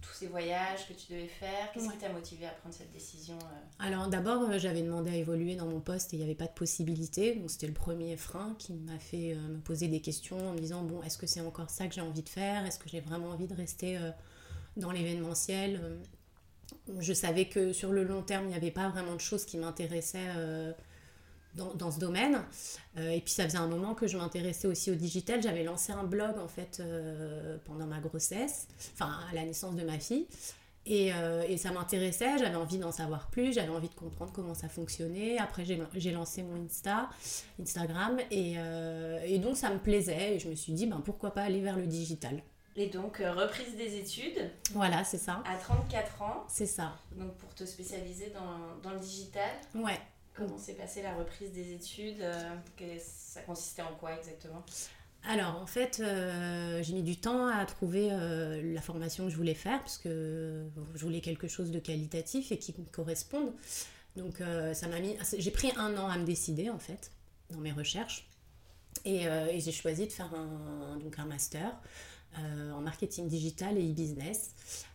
tous 0.00 0.12
ces 0.12 0.28
voyages 0.28 0.86
que 0.88 0.92
tu 0.92 1.12
devais 1.12 1.26
faire. 1.26 1.72
Qu'est-ce 1.72 1.90
qui 1.90 1.98
t'a 1.98 2.12
motivé 2.12 2.46
à 2.46 2.50
prendre 2.50 2.74
cette 2.74 2.92
décision 2.92 3.34
euh 3.34 3.84
Alors 3.84 4.06
d'abord, 4.06 4.56
j'avais 4.56 4.82
demandé 4.82 5.10
à 5.10 5.16
évoluer 5.16 5.56
dans 5.56 5.66
mon 5.66 5.80
poste 5.80 6.14
et 6.14 6.16
il 6.16 6.20
n'y 6.20 6.24
avait 6.24 6.36
pas 6.36 6.46
de 6.46 6.52
possibilité. 6.52 7.34
Donc 7.34 7.50
c'était 7.50 7.66
le 7.66 7.74
premier 7.74 8.16
frein 8.16 8.54
qui 8.58 8.72
m'a 8.74 9.00
fait 9.00 9.34
me 9.34 9.58
poser 9.58 9.88
des 9.88 10.00
questions 10.00 10.38
en 10.50 10.52
me 10.52 10.58
disant, 10.58 10.84
bon, 10.84 11.02
est-ce 11.02 11.18
que 11.18 11.26
c'est 11.26 11.40
encore 11.40 11.70
ça 11.70 11.88
que 11.88 11.94
j'ai 11.94 12.00
envie 12.00 12.22
de 12.22 12.28
faire? 12.28 12.64
Est-ce 12.64 12.78
que 12.78 12.88
j'ai 12.88 13.00
vraiment 13.00 13.30
envie 13.30 13.48
de 13.48 13.54
rester 13.54 13.98
dans 14.76 14.92
l'événementiel? 14.92 15.98
Je 17.00 17.12
savais 17.12 17.46
que 17.46 17.72
sur 17.72 17.90
le 17.90 18.04
long 18.04 18.22
terme, 18.22 18.44
il 18.44 18.50
n'y 18.50 18.54
avait 18.54 18.70
pas 18.70 18.88
vraiment 18.88 19.14
de 19.14 19.20
choses 19.20 19.44
qui 19.44 19.58
m'intéressaient 19.58 20.30
dans, 21.54 21.90
ce 21.90 21.98
domaine. 21.98 22.42
Euh, 22.96 23.10
et 23.10 23.20
puis 23.20 23.32
ça 23.32 23.44
faisait 23.44 23.58
un 23.58 23.66
moment 23.66 23.94
que 23.94 24.06
je 24.06 24.16
m'intéressais 24.16 24.68
aussi 24.68 24.90
au 24.90 24.94
digital. 24.94 25.42
J'avais 25.42 25.64
lancé 25.64 25.92
un 25.92 26.04
blog 26.04 26.38
en 26.38 26.48
fait 26.48 26.78
euh, 26.80 27.56
pendant 27.64 27.86
ma 27.86 28.00
grossesse, 28.00 28.68
enfin 28.94 29.18
à 29.30 29.34
la 29.34 29.44
naissance 29.44 29.76
de 29.76 29.82
ma 29.82 29.98
fille. 29.98 30.26
Et, 30.86 31.12
euh, 31.12 31.44
et 31.46 31.58
ça 31.58 31.72
m'intéressait, 31.72 32.38
j'avais 32.38 32.56
envie 32.56 32.78
d'en 32.78 32.90
savoir 32.90 33.28
plus, 33.28 33.52
j'avais 33.52 33.68
envie 33.68 33.90
de 33.90 33.94
comprendre 33.94 34.32
comment 34.32 34.54
ça 34.54 34.68
fonctionnait. 34.68 35.38
Après 35.38 35.64
j'ai 35.64 36.10
lancé 36.10 36.42
mon 36.42 36.64
Insta, 36.64 37.10
Instagram, 37.60 38.18
et, 38.30 38.54
et, 39.26 39.38
donc 39.38 39.56
ça 39.56 39.70
me 39.70 39.78
plaisait. 39.78 40.36
Et 40.36 40.38
je 40.38 40.48
me 40.48 40.54
suis 40.54 40.72
dit, 40.72 40.86
ben, 40.86 41.02
pourquoi 41.04 41.32
pas 41.32 41.42
aller 41.42 41.60
vers 41.60 41.76
le 41.76 41.86
digital. 41.86 42.42
Et 42.76 42.86
donc, 42.86 43.18
reprise 43.18 43.76
des 43.76 43.98
études. 43.98 44.48
Voilà, 44.72 45.04
c'est 45.04 45.18
ça. 45.18 45.42
À 45.44 45.56
34 45.56 46.22
ans. 46.22 46.44
C'est 46.48 46.66
ça. 46.66 46.96
Donc, 47.16 47.34
pour 47.34 47.52
te 47.52 47.64
spécialiser 47.64 48.30
dans, 48.30 48.80
dans 48.82 48.94
le 48.94 49.00
digital. 49.00 49.50
Ouais. 49.74 49.98
Comment 50.40 50.56
s'est 50.56 50.72
passée 50.72 51.02
la 51.02 51.14
reprise 51.14 51.52
des 51.52 51.74
études 51.74 52.22
euh, 52.22 52.98
Ça 52.98 53.42
consistait 53.42 53.82
en 53.82 53.94
quoi 53.96 54.16
exactement? 54.16 54.64
Alors 55.22 55.60
en 55.60 55.66
fait, 55.66 56.00
euh, 56.00 56.82
j'ai 56.82 56.94
mis 56.94 57.02
du 57.02 57.18
temps 57.18 57.46
à 57.46 57.66
trouver 57.66 58.08
euh, 58.10 58.72
la 58.72 58.80
formation 58.80 59.24
que 59.24 59.30
je 59.30 59.36
voulais 59.36 59.52
faire 59.52 59.80
parce 59.80 59.98
que 59.98 60.64
je 60.94 61.04
voulais 61.04 61.20
quelque 61.20 61.46
chose 61.46 61.70
de 61.70 61.78
qualitatif 61.78 62.52
et 62.52 62.58
qui 62.58 62.74
me 62.78 62.86
corresponde. 62.86 63.52
Donc 64.16 64.42
ça 64.72 64.88
m'a 64.88 64.98
mis, 64.98 65.14
j'ai 65.36 65.50
pris 65.50 65.72
un 65.76 65.96
an 65.98 66.08
à 66.08 66.16
me 66.16 66.24
décider 66.24 66.70
en 66.70 66.78
fait 66.78 67.12
dans 67.50 67.60
mes 67.60 67.72
recherches. 67.72 68.26
Et, 69.04 69.24
et 69.24 69.60
j'ai 69.60 69.72
choisi 69.72 70.06
de 70.06 70.12
faire 70.12 70.32
un, 70.34 70.96
donc 70.96 71.18
un 71.18 71.26
master 71.26 71.78
euh, 72.38 72.72
en 72.72 72.80
marketing 72.80 73.26
digital 73.26 73.76
et 73.76 73.90
e-business. 73.90 74.52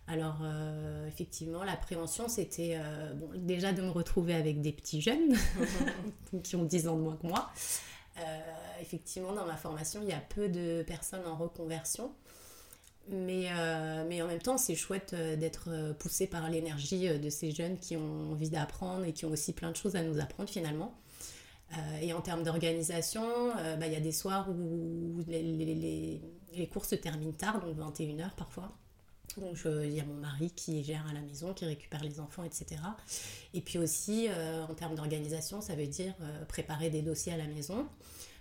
Alors, 0.08 0.38
euh, 0.42 1.06
effectivement, 1.08 1.66
la 1.66 1.76
prévention, 1.76 2.30
c'était 2.30 2.78
euh, 2.80 3.14
bon, 3.14 3.30
déjà 3.36 3.74
de 3.74 3.82
me 3.82 3.90
retrouver 3.90 4.34
avec 4.34 4.62
des 4.62 4.72
petits 4.72 5.02
jeunes 5.02 5.36
qui 6.44 6.56
ont 6.56 6.64
10 6.64 6.88
ans 6.88 6.96
de 6.96 7.02
moins 7.02 7.18
que 7.18 7.28
moi. 7.28 7.52
effectivement, 8.80 9.34
dans 9.34 9.46
ma 9.46 9.58
formation, 9.58 10.00
il 10.02 10.08
y 10.08 10.14
a 10.14 10.22
peu 10.22 10.48
de 10.48 10.84
personnes 10.88 11.26
en 11.28 11.36
reconversion. 11.36 12.12
Mais, 13.10 13.50
mais 14.08 14.22
en 14.24 14.28
même 14.28 14.42
temps, 14.42 14.58
c'est 14.58 14.74
chouette 14.74 15.14
d'être 15.14 15.94
poussé 16.00 16.26
par 16.26 16.50
l'énergie 16.50 17.08
de 17.20 17.30
ces 17.30 17.52
jeunes 17.52 17.78
qui 17.78 17.98
ont 17.98 18.32
envie 18.32 18.50
d'apprendre 18.50 19.06
et 19.06 19.14
qui 19.14 19.26
ont 19.26 19.30
aussi 19.32 19.54
plein 19.54 19.70
de 19.70 19.76
choses 19.76 19.96
à 19.96 20.02
nous 20.02 20.20
apprendre 20.20 20.50
finalement. 20.50 20.96
Et 22.02 22.14
en 22.14 22.22
termes 22.22 22.44
d'organisation, 22.44 23.24
bah, 23.80 23.88
il 23.88 23.94
y 23.94 23.96
a 23.96 24.00
des 24.00 24.12
soirs 24.12 24.50
où 24.50 25.24
les, 25.28 26.22
cours 26.72 26.86
se 26.86 26.96
terminent 26.96 27.34
tard, 27.34 27.60
donc 27.60 27.76
21h 27.78 28.36
parfois. 28.36 28.72
Donc 29.38 29.58
il 29.66 29.92
y 29.92 30.00
a 30.00 30.06
mon 30.06 30.14
mari 30.14 30.52
qui 30.52 30.84
gère 30.84 31.06
à 31.08 31.14
la 31.14 31.22
maison, 31.22 31.54
qui 31.54 31.66
récupère 31.66 32.04
les 32.04 32.20
enfants, 32.20 32.44
etc. 32.44 32.82
Et 33.54 33.62
puis 33.62 33.78
aussi, 33.78 34.28
euh, 34.30 34.64
en 34.64 34.74
termes 34.74 34.96
d'organisation, 34.96 35.62
ça 35.62 35.76
veut 35.76 35.88
dire 35.88 36.14
euh, 36.22 36.46
préparer 36.46 36.90
des 36.90 37.02
dossiers 37.02 37.34
à 37.34 37.38
la 37.38 37.48
maison. 37.48 37.88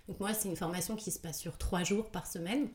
Donc 0.07 0.19
moi, 0.19 0.33
c'est 0.33 0.47
une 0.47 0.55
formation 0.55 0.95
qui 0.95 1.11
se 1.11 1.19
passe 1.19 1.39
sur 1.39 1.57
trois 1.57 1.83
jours 1.83 2.11
par 2.11 2.27
semaine. 2.27 2.69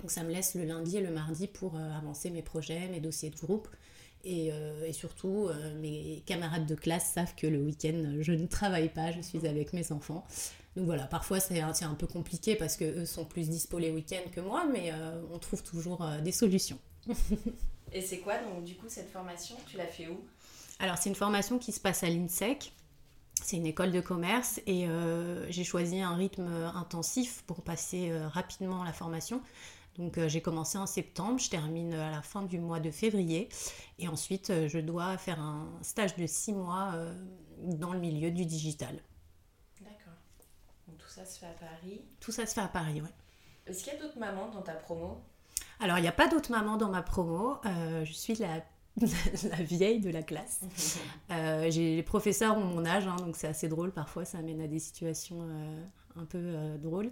Donc 0.00 0.10
ça 0.10 0.24
me 0.24 0.30
laisse 0.30 0.54
le 0.54 0.64
lundi 0.64 0.96
et 0.96 1.00
le 1.00 1.10
mardi 1.10 1.46
pour 1.46 1.76
euh, 1.76 1.96
avancer 1.96 2.30
mes 2.30 2.42
projets, 2.42 2.88
mes 2.88 3.00
dossiers 3.00 3.30
de 3.30 3.36
groupe. 3.36 3.68
Et, 4.24 4.50
et 4.86 4.92
surtout, 4.92 5.48
mes 5.80 6.22
camarades 6.26 6.66
de 6.66 6.74
classe 6.74 7.12
savent 7.12 7.34
que 7.34 7.46
le 7.46 7.58
week-end, 7.58 8.18
je 8.20 8.32
ne 8.32 8.46
travaille 8.46 8.88
pas, 8.88 9.10
je 9.10 9.20
suis 9.20 9.46
avec 9.46 9.72
mes 9.72 9.90
enfants. 9.90 10.24
Donc 10.76 10.86
voilà, 10.86 11.04
parfois 11.04 11.38
c'est 11.38 11.60
un, 11.60 11.72
un, 11.82 11.94
peu 11.94 12.06
compliqué 12.06 12.56
parce 12.56 12.76
qu'eux 12.76 13.04
sont 13.04 13.24
plus 13.24 13.48
dispo 13.48 13.78
les 13.78 13.90
week-ends 13.90 14.30
que 14.32 14.40
moi, 14.40 14.64
mais 14.70 14.90
euh, 14.92 15.20
on 15.32 15.38
trouve 15.38 15.62
toujours 15.62 16.02
euh, 16.02 16.20
des 16.20 16.32
solutions. 16.32 16.78
Et 17.92 18.00
c'est 18.00 18.18
quoi 18.18 18.38
donc 18.38 18.64
du 18.64 18.74
coup 18.74 18.86
cette 18.88 19.10
formation? 19.10 19.56
Tu 19.66 19.76
l'as 19.76 19.86
fait 19.86 20.08
où? 20.08 20.18
Alors 20.78 20.96
c'est 20.96 21.10
une 21.10 21.14
formation 21.14 21.58
qui 21.58 21.72
se 21.72 21.80
passe 21.80 22.02
à 22.02 22.08
l'INSEC. 22.08 22.72
C'est 23.42 23.56
une 23.56 23.66
école 23.66 23.92
de 23.92 24.00
commerce 24.00 24.60
et 24.66 24.86
euh, 24.86 25.50
j'ai 25.50 25.64
choisi 25.64 26.00
un 26.00 26.14
rythme 26.14 26.48
intensif 26.74 27.42
pour 27.46 27.62
passer 27.62 28.12
rapidement 28.28 28.84
la 28.84 28.92
formation. 28.92 29.42
Donc 29.96 30.18
j'ai 30.26 30.40
commencé 30.40 30.78
en 30.78 30.86
septembre, 30.86 31.38
je 31.38 31.50
termine 31.50 31.92
à 31.94 32.10
la 32.10 32.22
fin 32.22 32.42
du 32.42 32.58
mois 32.58 32.80
de 32.80 32.90
février 32.90 33.48
et 33.98 34.08
ensuite 34.08 34.50
je 34.66 34.78
dois 34.78 35.18
faire 35.18 35.38
un 35.38 35.68
stage 35.82 36.16
de 36.16 36.26
six 36.26 36.54
mois 36.54 36.94
dans 37.58 37.92
le 37.92 38.00
milieu 38.00 38.30
du 38.30 38.46
digital. 38.46 39.02
D'accord. 39.82 40.14
Donc 40.88 40.96
tout 40.96 41.08
ça 41.08 41.26
se 41.26 41.38
fait 41.38 41.46
à 41.46 41.52
Paris 41.52 42.00
Tout 42.20 42.32
ça 42.32 42.46
se 42.46 42.54
fait 42.54 42.62
à 42.62 42.68
Paris, 42.68 43.02
oui. 43.02 43.08
Est-ce 43.66 43.84
qu'il 43.84 43.92
y 43.92 43.96
a 43.96 44.00
d'autres 44.00 44.18
mamans 44.18 44.48
dans 44.48 44.62
ta 44.62 44.72
promo? 44.72 45.20
Alors 45.78 45.98
il 45.98 46.02
n'y 46.02 46.08
a 46.08 46.12
pas 46.12 46.28
d'autres 46.28 46.52
mamans 46.52 46.78
dans 46.78 46.88
ma 46.88 47.02
promo. 47.02 47.58
je 47.64 48.12
suis 48.12 48.36
la 48.36 48.62
la 49.50 49.62
vieille 49.62 50.00
de 50.00 50.10
la 50.10 50.22
classe. 50.22 50.60
Euh, 51.30 51.66
les 51.70 52.02
professeurs 52.02 52.58
ont 52.58 52.64
mon 52.64 52.84
âge, 52.84 53.06
hein, 53.06 53.16
donc 53.16 53.36
c'est 53.36 53.46
assez 53.46 53.66
drôle. 53.66 53.90
Parfois, 53.90 54.26
ça 54.26 54.36
amène 54.36 54.60
à 54.60 54.66
des 54.66 54.78
situations 54.78 55.38
euh, 55.40 55.82
un 56.14 56.26
peu 56.26 56.38
euh, 56.38 56.76
drôles. 56.76 57.10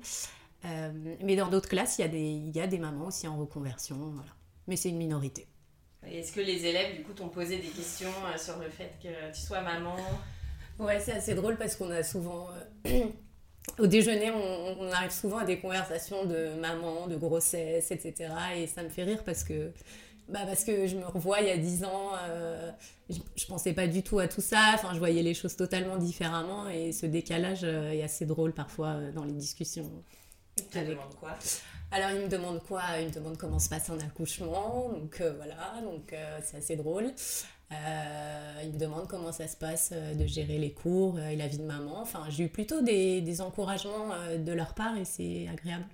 Mais 0.64 1.36
dans 1.36 1.48
d'autres 1.48 1.68
classes, 1.68 1.98
il 1.98 2.02
y, 2.02 2.04
a 2.04 2.08
des, 2.08 2.20
il 2.20 2.54
y 2.54 2.60
a 2.60 2.66
des 2.66 2.78
mamans 2.78 3.06
aussi 3.06 3.26
en 3.28 3.36
reconversion. 3.38 3.96
Voilà. 3.96 4.30
Mais 4.66 4.76
c'est 4.76 4.90
une 4.90 4.98
minorité. 4.98 5.46
Est-ce 6.06 6.32
que 6.32 6.40
les 6.40 6.64
élèves, 6.64 6.96
du 6.96 7.02
coup, 7.02 7.12
t'ont 7.12 7.28
posé 7.28 7.58
des 7.58 7.68
questions 7.68 8.12
sur 8.38 8.58
le 8.58 8.68
fait 8.68 8.92
que 9.02 9.34
tu 9.34 9.40
sois 9.40 9.60
maman? 9.60 9.96
Ouais, 10.78 10.98
c'est 10.98 11.12
assez 11.12 11.34
drôle 11.34 11.56
parce 11.56 11.76
qu'on 11.76 11.90
a 11.90 12.02
souvent. 12.02 12.48
au 13.78 13.86
déjeuner, 13.86 14.30
on, 14.30 14.80
on, 14.80 14.92
arrive 14.92 15.10
souvent 15.10 15.38
à 15.38 15.44
des 15.44 15.58
conversations 15.58 16.24
de 16.24 16.58
maman, 16.60 17.06
de 17.06 17.16
grossesse, 17.16 17.90
etc. 17.90 18.32
Et 18.56 18.66
ça 18.66 18.82
me 18.82 18.88
fait 18.88 19.04
rire 19.04 19.22
parce 19.24 19.44
que 19.44 19.72
bah 20.28 20.40
parce 20.46 20.62
que 20.62 20.86
je 20.86 20.96
me 20.96 21.04
revois 21.04 21.40
il 21.40 21.48
y 21.48 21.50
a 21.50 21.56
10 21.56 21.84
ans, 21.84 22.12
euh, 22.22 22.70
je, 23.08 23.18
je, 23.34 23.46
pensais 23.46 23.72
pas 23.72 23.88
du 23.88 24.04
tout 24.04 24.20
à 24.20 24.28
tout 24.28 24.40
ça, 24.40 24.72
enfin 24.74 24.90
je 24.94 24.98
voyais 24.98 25.22
les 25.22 25.34
choses 25.34 25.56
totalement 25.56 25.96
différemment 25.96 26.68
et 26.68 26.92
ce 26.92 27.04
décalage 27.06 27.64
euh, 27.64 27.90
est 27.90 28.02
assez 28.02 28.26
drôle 28.26 28.52
parfois 28.52 28.90
euh, 28.90 29.12
dans 29.12 29.24
les 29.24 29.32
discussions. 29.32 29.90
Il 30.60 30.66
te 30.66 30.78
demande 30.78 31.14
quoi 31.18 31.36
Alors 31.90 32.10
il 32.10 32.22
me 32.22 32.28
demande 32.28 32.62
quoi? 32.62 32.82
Il 33.00 33.08
me 33.08 33.12
demande 33.12 33.36
comment 33.36 33.58
se 33.58 33.68
passe 33.68 33.90
un 33.90 33.98
accouchement, 33.98 34.90
donc 34.90 35.20
voilà, 35.20 35.80
donc 35.82 36.14
c'est 36.42 36.58
assez 36.58 36.76
drôle. 36.76 37.12
il 37.70 38.72
me 38.72 38.78
demande 38.78 39.08
comment 39.08 39.32
ça 39.32 39.48
se 39.48 39.56
passe 39.56 39.92
de 39.92 40.26
gérer 40.26 40.58
les 40.58 40.72
cours 40.72 41.18
et 41.18 41.36
la 41.36 41.48
vie 41.48 41.58
de 41.58 41.64
maman. 41.64 42.00
Enfin 42.00 42.24
j'ai 42.28 42.44
eu 42.44 42.48
plutôt 42.48 42.80
des, 42.80 43.20
des 43.20 43.40
encouragements 43.40 44.10
de 44.38 44.52
leur 44.52 44.74
part 44.74 44.96
et 44.96 45.04
c'est 45.04 45.48
agréable. 45.48 45.86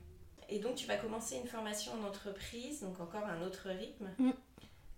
Et 0.48 0.60
donc, 0.60 0.76
tu 0.76 0.86
vas 0.86 0.96
commencer 0.96 1.36
une 1.42 1.48
formation 1.48 1.92
en 2.00 2.06
entreprise, 2.06 2.80
donc 2.80 3.00
encore 3.00 3.24
un 3.24 3.42
autre 3.42 3.68
rythme. 3.68 4.08
Mm. 4.18 4.30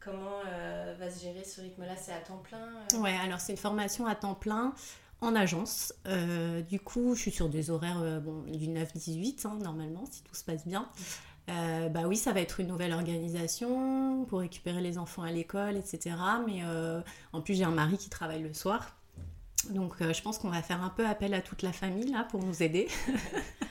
Comment 0.01 0.41
euh, 0.47 0.95
va 0.99 1.11
se 1.11 1.23
gérer 1.23 1.45
ce 1.45 1.61
rythme-là? 1.61 1.97
C'est 1.97 2.13
à 2.13 2.21
temps 2.21 2.39
plein 2.39 2.69
euh? 2.93 2.99
Ouais, 2.99 3.17
alors 3.17 3.41
c'est 3.41 3.53
une 3.53 3.59
formation 3.59 4.07
à 4.07 4.15
temps 4.15 4.35
plein 4.35 4.73
en 5.21 5.35
agence. 5.35 5.95
Euh, 6.07 6.63
du 6.63 6.81
coup, 6.81 7.15
je 7.15 7.21
suis 7.21 7.31
sur 7.31 7.49
des 7.49 7.71
horaires 7.71 8.21
bon, 8.21 8.43
du 8.43 8.69
9-18, 8.69 9.47
hein, 9.47 9.59
normalement, 9.63 10.05
si 10.11 10.23
tout 10.23 10.35
se 10.35 10.45
passe 10.45 10.67
bien. 10.67 10.89
bah 11.47 12.03
oui, 12.07 12.17
ça 12.17 12.33
va 12.33 12.41
être 12.41 12.61
une 12.61 12.69
nouvelle 12.69 12.93
organisation 12.93 14.25
pour 14.27 14.41
récupérer 14.41 14.81
les 14.81 14.99
enfants 14.99 15.23
à 15.23 15.33
l'école, 15.33 15.77
etc. 15.77 16.17
Mais 16.47 16.63
en 17.33 17.41
plus, 17.41 17.55
j'ai 17.55 17.65
un 17.65 17.71
mari 17.71 17.99
qui 17.99 18.11
travaille 18.11 18.43
le 18.43 18.53
soir. 18.53 18.97
Donc, 19.71 19.97
je 20.01 20.23
pense 20.23 20.39
qu'on 20.39 20.51
va 20.51 20.63
faire 20.63 20.83
un 20.83 20.91
peu 20.91 21.07
appel 21.07 21.35
à 21.35 21.41
toute 21.41 21.63
la 21.63 21.73
famille 21.73 22.11
là 22.11 22.25
pour 22.31 22.43
nous 22.45 22.63
aider. 22.63 22.89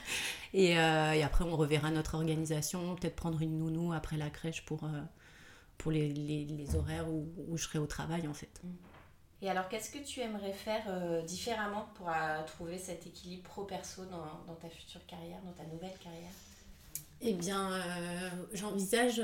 Euh, 0.54 1.12
et, 1.12 1.22
après, 1.22 1.44
on 1.44 1.56
reverra 1.56 1.90
notre 1.90 2.14
organisation, 2.14 2.94
peut-être 2.96 3.16
prendre 3.16 3.40
une 3.42 3.58
nounou 3.58 3.92
après 3.92 4.16
la 4.16 4.30
crèche 4.30 4.64
pour, 4.64 4.84
euh, 4.84 5.02
pour 5.76 5.92
les, 5.92 6.08
les, 6.08 6.76
horaires 6.76 7.08
où, 7.08 7.28
où, 7.48 7.56
je 7.56 7.64
serai 7.64 7.78
au 7.78 7.86
travail, 7.86 8.26
en 8.26 8.34
fait. 8.34 8.62
Et 9.40 9.48
alors, 9.48 9.68
qu'est-ce 9.68 9.90
que 9.90 9.98
tu 9.98 10.20
aimerais 10.20 10.52
faire 10.52 10.82
euh, 10.88 11.22
différemment 11.22 11.88
pour 11.94 12.10
trouver 12.46 12.78
cet 12.78 13.06
équilibre 13.06 13.44
pro-perso 13.44 14.02
dans, 14.06 14.54
ta 14.54 14.68
future 14.68 15.04
carrière, 15.06 15.40
dans 15.44 15.52
ta 15.52 15.64
nouvelle 15.64 15.96
carrière? 16.02 16.32
Eh 17.20 17.34
bien, 17.34 17.70
j'envisage, 18.52 19.20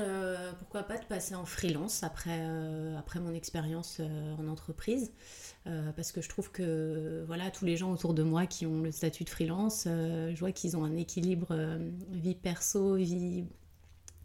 pourquoi 0.59 0.83
pas, 0.83 0.97
de 0.97 1.05
passer 1.05 1.33
en 1.33 1.45
freelance 1.45 2.03
après, 2.03 2.45
après 2.97 3.21
mon 3.21 3.33
expérience 3.33 4.01
en 4.37 4.49
entreprise. 4.49 5.13
Euh, 5.67 5.91
parce 5.93 6.11
que 6.11 6.21
je 6.21 6.29
trouve 6.29 6.51
que 6.51 7.23
voilà 7.25 7.49
tous 7.49 7.65
les 7.65 7.75
gens 7.75 7.91
autour 7.91 8.13
de 8.13 8.21
moi 8.21 8.45
qui 8.45 8.67
ont 8.67 8.83
le 8.83 8.91
statut 8.91 9.23
de 9.23 9.29
freelance, 9.29 9.85
euh, 9.87 10.31
je 10.35 10.39
vois 10.39 10.51
qu'ils 10.51 10.77
ont 10.77 10.83
un 10.83 10.95
équilibre 10.95 11.47
euh, 11.49 11.79
vie 12.11 12.35
perso, 12.35 12.95
vie, 12.95 13.45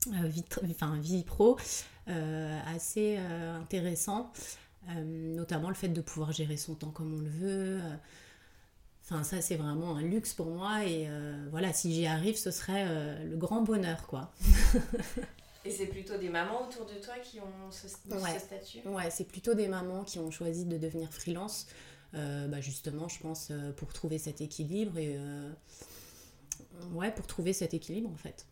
vie, 0.06 0.44
enfin, 0.70 0.98
vie 1.00 1.24
pro 1.24 1.56
assez 2.66 3.16
intéressant, 3.16 4.32
notamment 4.88 5.68
le 5.68 5.74
fait 5.74 5.88
de 5.88 6.00
pouvoir 6.00 6.32
gérer 6.32 6.56
son 6.56 6.74
temps 6.74 6.90
comme 6.90 7.14
on 7.14 7.20
le 7.20 7.28
veut. 7.28 7.80
Enfin, 9.04 9.22
ça, 9.24 9.40
c'est 9.40 9.56
vraiment 9.56 9.96
un 9.96 10.02
luxe 10.02 10.34
pour 10.34 10.46
moi. 10.46 10.84
Et 10.84 11.08
voilà, 11.50 11.72
si 11.72 11.92
j'y 11.94 12.06
arrive, 12.06 12.36
ce 12.36 12.50
serait 12.50 13.24
le 13.24 13.36
grand 13.36 13.62
bonheur, 13.62 14.06
quoi. 14.06 14.32
Et 15.64 15.70
c'est 15.70 15.86
plutôt 15.86 16.16
des 16.16 16.30
mamans 16.30 16.66
autour 16.66 16.86
de 16.86 16.94
toi 16.94 17.14
qui 17.22 17.38
ont 17.38 17.70
ce, 17.70 17.86
statut? 17.86 18.80
Ouais, 18.86 19.10
c'est 19.10 19.26
plutôt 19.26 19.54
des 19.54 19.68
mamans 19.68 20.04
qui 20.04 20.18
ont 20.18 20.30
choisi 20.30 20.64
de 20.64 20.78
devenir 20.78 21.12
freelance. 21.12 21.66
Euh, 22.14 22.48
bah 22.48 22.60
justement, 22.60 23.08
je 23.08 23.20
pense, 23.20 23.48
euh, 23.50 23.72
pour 23.72 23.92
trouver 23.92 24.18
cet 24.18 24.40
équilibre 24.40 24.98
et. 24.98 25.16
Euh, 25.16 25.52
ouais, 26.92 27.12
pour 27.12 27.26
trouver 27.26 27.52
cet 27.52 27.74
équilibre 27.74 28.10
en 28.10 28.16
fait. 28.16 28.46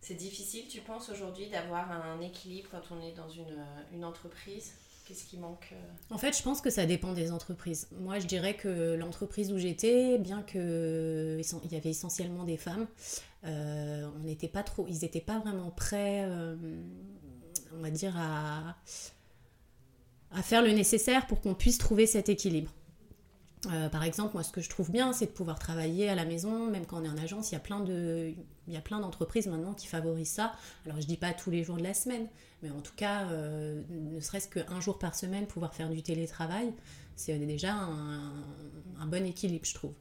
C'est 0.00 0.14
difficile, 0.14 0.68
tu 0.68 0.82
penses, 0.82 1.08
aujourd'hui 1.08 1.48
d'avoir 1.48 1.90
un 1.90 2.20
équilibre 2.20 2.68
quand 2.70 2.94
on 2.94 3.02
est 3.02 3.12
dans 3.12 3.28
une, 3.28 3.64
une 3.92 4.04
entreprise? 4.04 4.74
Qu'est-ce 5.06 5.24
qui 5.24 5.38
manque 5.38 5.72
En 6.10 6.18
fait, 6.18 6.36
je 6.36 6.42
pense 6.42 6.60
que 6.60 6.68
ça 6.68 6.84
dépend 6.84 7.12
des 7.12 7.30
entreprises. 7.30 7.86
Moi, 8.00 8.18
je 8.18 8.26
dirais 8.26 8.54
que 8.54 8.94
l'entreprise 8.94 9.52
où 9.52 9.58
j'étais, 9.58 10.18
bien 10.18 10.42
qu'il 10.42 11.40
y 11.70 11.76
avait 11.76 11.90
essentiellement 11.90 12.42
des 12.42 12.56
femmes, 12.56 12.88
euh, 13.44 14.08
on 14.16 14.18
n'était 14.24 14.48
pas 14.48 14.64
trop, 14.64 14.84
ils 14.88 14.98
n'étaient 15.02 15.20
pas 15.20 15.38
vraiment 15.38 15.70
prêts, 15.70 16.24
euh, 16.24 16.56
on 17.72 17.82
va 17.82 17.90
dire, 17.90 18.16
à 18.16 18.74
faire 20.42 20.62
le 20.62 20.72
nécessaire 20.72 21.28
pour 21.28 21.40
qu'on 21.40 21.54
puisse 21.54 21.78
trouver 21.78 22.06
cet 22.06 22.28
équilibre. 22.28 22.72
Euh, 23.72 23.88
par 23.88 24.04
exemple, 24.04 24.34
moi, 24.34 24.42
ce 24.42 24.52
que 24.52 24.60
je 24.60 24.68
trouve 24.68 24.90
bien, 24.90 25.12
c'est 25.12 25.26
de 25.26 25.30
pouvoir 25.30 25.58
travailler 25.58 26.08
à 26.08 26.14
la 26.14 26.24
maison, 26.24 26.70
même 26.70 26.86
quand 26.86 27.00
on 27.00 27.04
est 27.04 27.08
en 27.08 27.18
agence. 27.18 27.50
Il 27.50 27.54
y 27.54 27.56
a 27.56 27.60
plein 27.60 27.80
de, 27.80 28.32
il 28.68 28.74
y 28.74 28.76
a 28.76 28.80
plein 28.80 29.00
d'entreprises 29.00 29.46
maintenant 29.46 29.74
qui 29.74 29.86
favorisent 29.86 30.30
ça. 30.30 30.54
Alors, 30.84 31.00
je 31.00 31.06
dis 31.06 31.16
pas 31.16 31.32
tous 31.32 31.50
les 31.50 31.64
jours 31.64 31.76
de 31.76 31.82
la 31.82 31.94
semaine, 31.94 32.26
mais 32.62 32.70
en 32.70 32.80
tout 32.80 32.94
cas, 32.96 33.26
ne 33.26 34.20
serait-ce 34.20 34.48
qu'un 34.48 34.80
jour 34.80 34.98
par 34.98 35.14
semaine, 35.14 35.46
pouvoir 35.46 35.74
faire 35.74 35.90
du 35.90 36.02
télétravail, 36.02 36.72
c'est 37.16 37.38
déjà 37.38 37.72
un, 37.72 39.06
bon 39.06 39.24
équilibre, 39.24 39.64
je 39.64 39.74
trouve. 39.74 39.94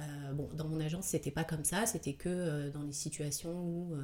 Euh, 0.00 0.32
bon, 0.32 0.48
dans 0.54 0.66
mon 0.66 0.80
agence, 0.80 1.06
c'était 1.06 1.30
pas 1.30 1.44
comme 1.44 1.64
ça, 1.64 1.86
c'était 1.86 2.14
que 2.14 2.28
euh, 2.28 2.70
dans 2.70 2.82
des 2.82 2.92
situations 2.92 3.52
où 3.52 3.94
euh, 3.94 4.02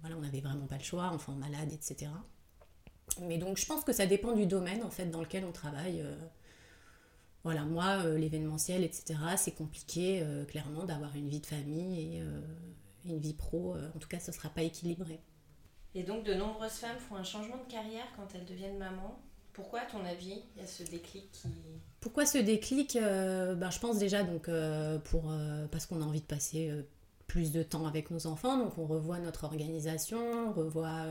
voilà, 0.00 0.16
on 0.16 0.20
n'avait 0.20 0.40
vraiment 0.40 0.66
pas 0.66 0.76
le 0.76 0.84
choix, 0.84 1.06
enfants 1.06 1.32
malades, 1.32 1.72
etc. 1.72 2.10
Mais 3.22 3.38
donc, 3.38 3.56
je 3.56 3.66
pense 3.66 3.84
que 3.84 3.92
ça 3.92 4.06
dépend 4.06 4.32
du 4.32 4.46
domaine 4.46 4.82
en 4.82 4.90
fait 4.90 5.06
dans 5.06 5.20
lequel 5.20 5.44
on 5.44 5.52
travaille. 5.52 6.04
Voilà, 7.44 7.64
moi, 7.64 8.04
l'événementiel, 8.16 8.82
etc., 8.82 9.14
c'est 9.36 9.54
compliqué, 9.54 10.24
clairement, 10.48 10.84
d'avoir 10.84 11.14
une 11.14 11.28
vie 11.28 11.40
de 11.40 11.46
famille 11.46 12.00
et 12.00 12.22
une 13.04 13.18
vie 13.18 13.34
pro. 13.34 13.76
en 13.94 13.98
tout 13.98 14.08
cas, 14.08 14.18
ce 14.18 14.32
sera 14.32 14.48
pas 14.48 14.62
équilibré. 14.62 15.20
Et 15.94 16.02
donc, 16.02 16.24
de 16.24 16.34
nombreuses 16.34 16.72
femmes 16.72 16.98
font 16.98 17.14
un 17.14 17.24
changement 17.24 17.58
de 17.58 17.70
carrière 17.70 18.06
quand 18.16 18.26
elles 18.34 18.44
deviennent 18.44 18.78
mamans. 18.78 19.18
Pourquoi, 19.52 19.80
à 19.80 19.84
ton 19.84 20.04
avis, 20.04 20.42
il 20.56 20.60
y 20.60 20.64
a 20.64 20.66
ce 20.66 20.82
déclic 20.82 21.30
qui... 21.30 21.48
Pourquoi 22.00 22.26
ce 22.26 22.38
déclic 22.38 22.96
euh, 22.96 23.54
ben, 23.54 23.70
Je 23.70 23.78
pense 23.78 23.98
déjà 23.98 24.24
donc, 24.24 24.48
euh, 24.48 24.98
pour, 24.98 25.30
euh, 25.30 25.66
parce 25.70 25.86
qu'on 25.86 26.02
a 26.02 26.04
envie 26.04 26.20
de 26.20 26.26
passer 26.26 26.72
plus 27.28 27.52
de 27.52 27.62
temps 27.62 27.86
avec 27.86 28.10
nos 28.10 28.26
enfants, 28.26 28.58
donc 28.58 28.76
on 28.76 28.86
revoit 28.86 29.20
notre 29.20 29.44
organisation, 29.44 30.48
on 30.48 30.52
revoit 30.52 31.06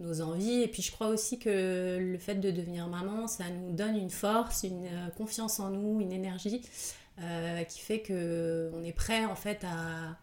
nos 0.00 0.20
envies, 0.20 0.62
et 0.62 0.68
puis 0.68 0.82
je 0.82 0.92
crois 0.92 1.08
aussi 1.08 1.38
que 1.38 1.98
le 2.00 2.18
fait 2.18 2.34
de 2.36 2.50
devenir 2.50 2.86
maman, 2.88 3.26
ça 3.26 3.48
nous 3.48 3.72
donne 3.72 3.96
une 3.96 4.10
force, 4.10 4.62
une 4.62 4.88
confiance 5.16 5.58
en 5.58 5.70
nous, 5.70 6.00
une 6.00 6.12
énergie 6.12 6.60
qui 7.68 7.80
fait 7.80 8.02
qu'on 8.02 8.84
est 8.84 8.94
prêt 8.94 9.24
en 9.24 9.36
fait 9.36 9.64
à, 9.64 10.18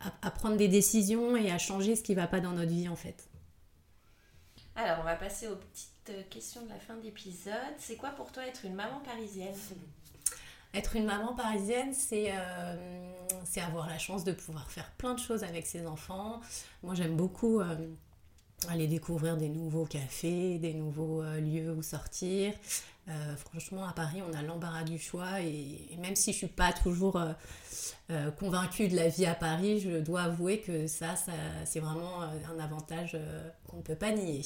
à, 0.00 0.12
à, 0.20 0.30
prendre 0.30 0.58
des 0.58 0.68
décisions 0.68 1.34
et 1.34 1.50
à 1.50 1.56
changer 1.56 1.96
ce 1.96 2.02
qui 2.02 2.12
ne 2.12 2.20
va 2.20 2.26
pas 2.26 2.40
dans 2.40 2.52
notre 2.52 2.70
vie 2.70 2.88
en 2.88 2.96
fait. 2.96 3.24
Alors 4.74 4.98
on 5.00 5.04
va 5.04 5.16
passer 5.16 5.48
aux 5.48 5.56
petites 5.56 5.96
question 6.30 6.62
de 6.62 6.68
la 6.68 6.78
fin 6.78 6.96
d'épisode. 6.96 7.54
C'est 7.78 7.96
quoi 7.96 8.10
pour 8.10 8.32
toi 8.32 8.46
être 8.46 8.64
une 8.64 8.74
maman 8.74 9.00
parisienne? 9.00 9.54
Être 10.74 10.96
une 10.96 11.06
maman 11.06 11.34
parisienne, 11.34 11.92
c'est 11.92 12.32
euh, 12.32 12.76
avoir 13.56 13.88
la 13.88 13.98
chance 13.98 14.24
de 14.24 14.32
pouvoir 14.32 14.70
faire 14.70 14.90
plein 14.92 15.14
de 15.14 15.18
choses 15.18 15.42
avec 15.42 15.66
ses 15.66 15.86
enfants. 15.86 16.40
Moi, 16.82 16.94
j'aime 16.94 17.16
beaucoup 17.16 17.60
euh, 17.60 17.74
aller 18.68 18.86
découvrir 18.86 19.36
des 19.36 19.48
nouveaux 19.48 19.84
cafés, 19.84 20.58
des 20.58 20.74
nouveaux 20.74 21.22
euh, 21.22 21.40
lieux 21.40 21.72
où 21.72 21.82
sortir. 21.82 22.52
franchement, 23.36 23.84
à 23.86 23.92
Paris, 23.92 24.20
on 24.28 24.34
a 24.34 24.42
l'embarras 24.42 24.82
du 24.82 24.98
choix 24.98 25.40
et, 25.40 25.96
même 26.00 26.16
si 26.16 26.32
je 26.32 26.38
suis 26.38 26.46
pas 26.48 26.72
toujours 26.72 27.20
convaincue 28.40 28.88
de 28.88 28.96
la 28.96 29.08
vie 29.08 29.26
à 29.26 29.34
Paris, 29.36 29.78
je 29.78 30.00
dois 30.00 30.22
avouer 30.22 30.60
que 30.60 30.88
ça, 30.88 31.14
ça 31.14 31.32
c'est 31.64 31.78
vraiment 31.78 32.22
un 32.22 32.58
avantage 32.58 33.16
qu'on 33.68 33.76
ne 33.76 33.82
peut 33.82 33.94
pas 33.94 34.10
nier. 34.10 34.42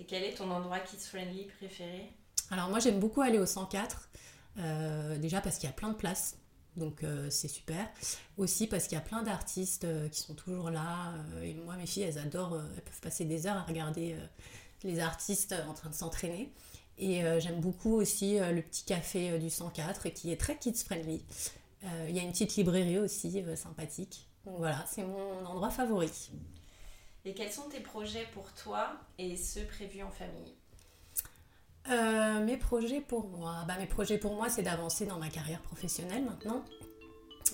Et 0.00 0.04
quel 0.04 0.24
est 0.24 0.32
ton 0.32 0.50
endroit 0.50 0.80
kids-friendly 0.80 1.48
préféré? 1.58 2.10
Alors 2.50 2.70
moi 2.70 2.80
j'aime 2.80 2.98
beaucoup 2.98 3.20
aller 3.20 3.38
au 3.38 3.46
104, 3.46 4.08
euh, 4.58 5.18
déjà 5.18 5.40
parce 5.40 5.58
qu'il 5.58 5.68
y 5.68 5.72
a 5.72 5.74
plein 5.74 5.90
de 5.90 5.94
places. 5.94 6.36
Donc 6.76 7.04
c'est 7.30 7.48
super. 7.48 7.88
Aussi 8.36 8.66
parce 8.66 8.84
qu'il 8.84 8.96
y 8.96 9.00
a 9.00 9.04
plein 9.04 9.22
d'artistes 9.22 9.86
qui 10.10 10.20
sont 10.20 10.34
toujours 10.34 10.70
là. 10.70 11.14
et 11.42 11.54
moi, 11.54 11.76
mes 11.76 11.86
filles, 11.86 12.04
elles 12.04 12.18
adorent, 12.18 12.60
elles 12.76 12.82
peuvent 12.82 13.00
passer 13.00 13.24
des 13.24 13.46
heures 13.46 13.56
à 13.56 13.62
regarder 13.62 14.16
les 14.84 15.00
artistes 15.00 15.54
en 15.68 15.74
train 15.74 15.90
de 15.90 15.94
s'entraîner. 15.94 16.52
Et 16.96 17.22
j'aime 17.40 17.60
beaucoup 17.60 17.94
aussi 17.94 18.38
le 18.38 18.62
petit 18.62 18.84
café 18.84 19.38
du 19.38 19.50
104 19.50 20.08
qui 20.10 20.32
est 20.32 20.36
très 20.36 20.56
kids 20.56 20.74
friendly. 20.74 21.24
Il 22.08 22.14
y 22.14 22.20
a 22.20 22.22
une 22.22 22.30
petite 22.30 22.56
librairie 22.56 22.98
aussi 22.98 23.44
sympathique. 23.56 24.28
Donc 24.44 24.58
voilà, 24.58 24.84
c'est 24.86 25.02
mon 25.02 25.44
endroit 25.44 25.70
favori. 25.70 26.10
Et 27.24 27.34
quels 27.34 27.52
sont 27.52 27.68
tes 27.68 27.80
projets 27.80 28.26
pour 28.32 28.52
toi 28.54 28.96
et 29.18 29.36
ceux 29.36 29.64
prévus 29.64 30.02
en 30.02 30.10
famille? 30.10 30.54
Euh, 31.88 32.44
Mes 32.44 32.56
projets 32.56 33.00
pour 33.00 33.28
moi, 33.28 33.64
bah, 33.66 33.74
mes 33.78 33.86
projets 33.86 34.18
pour 34.18 34.34
moi, 34.34 34.48
c'est 34.48 34.62
d'avancer 34.62 35.06
dans 35.06 35.18
ma 35.18 35.28
carrière 35.28 35.60
professionnelle 35.62 36.24
maintenant. 36.24 36.64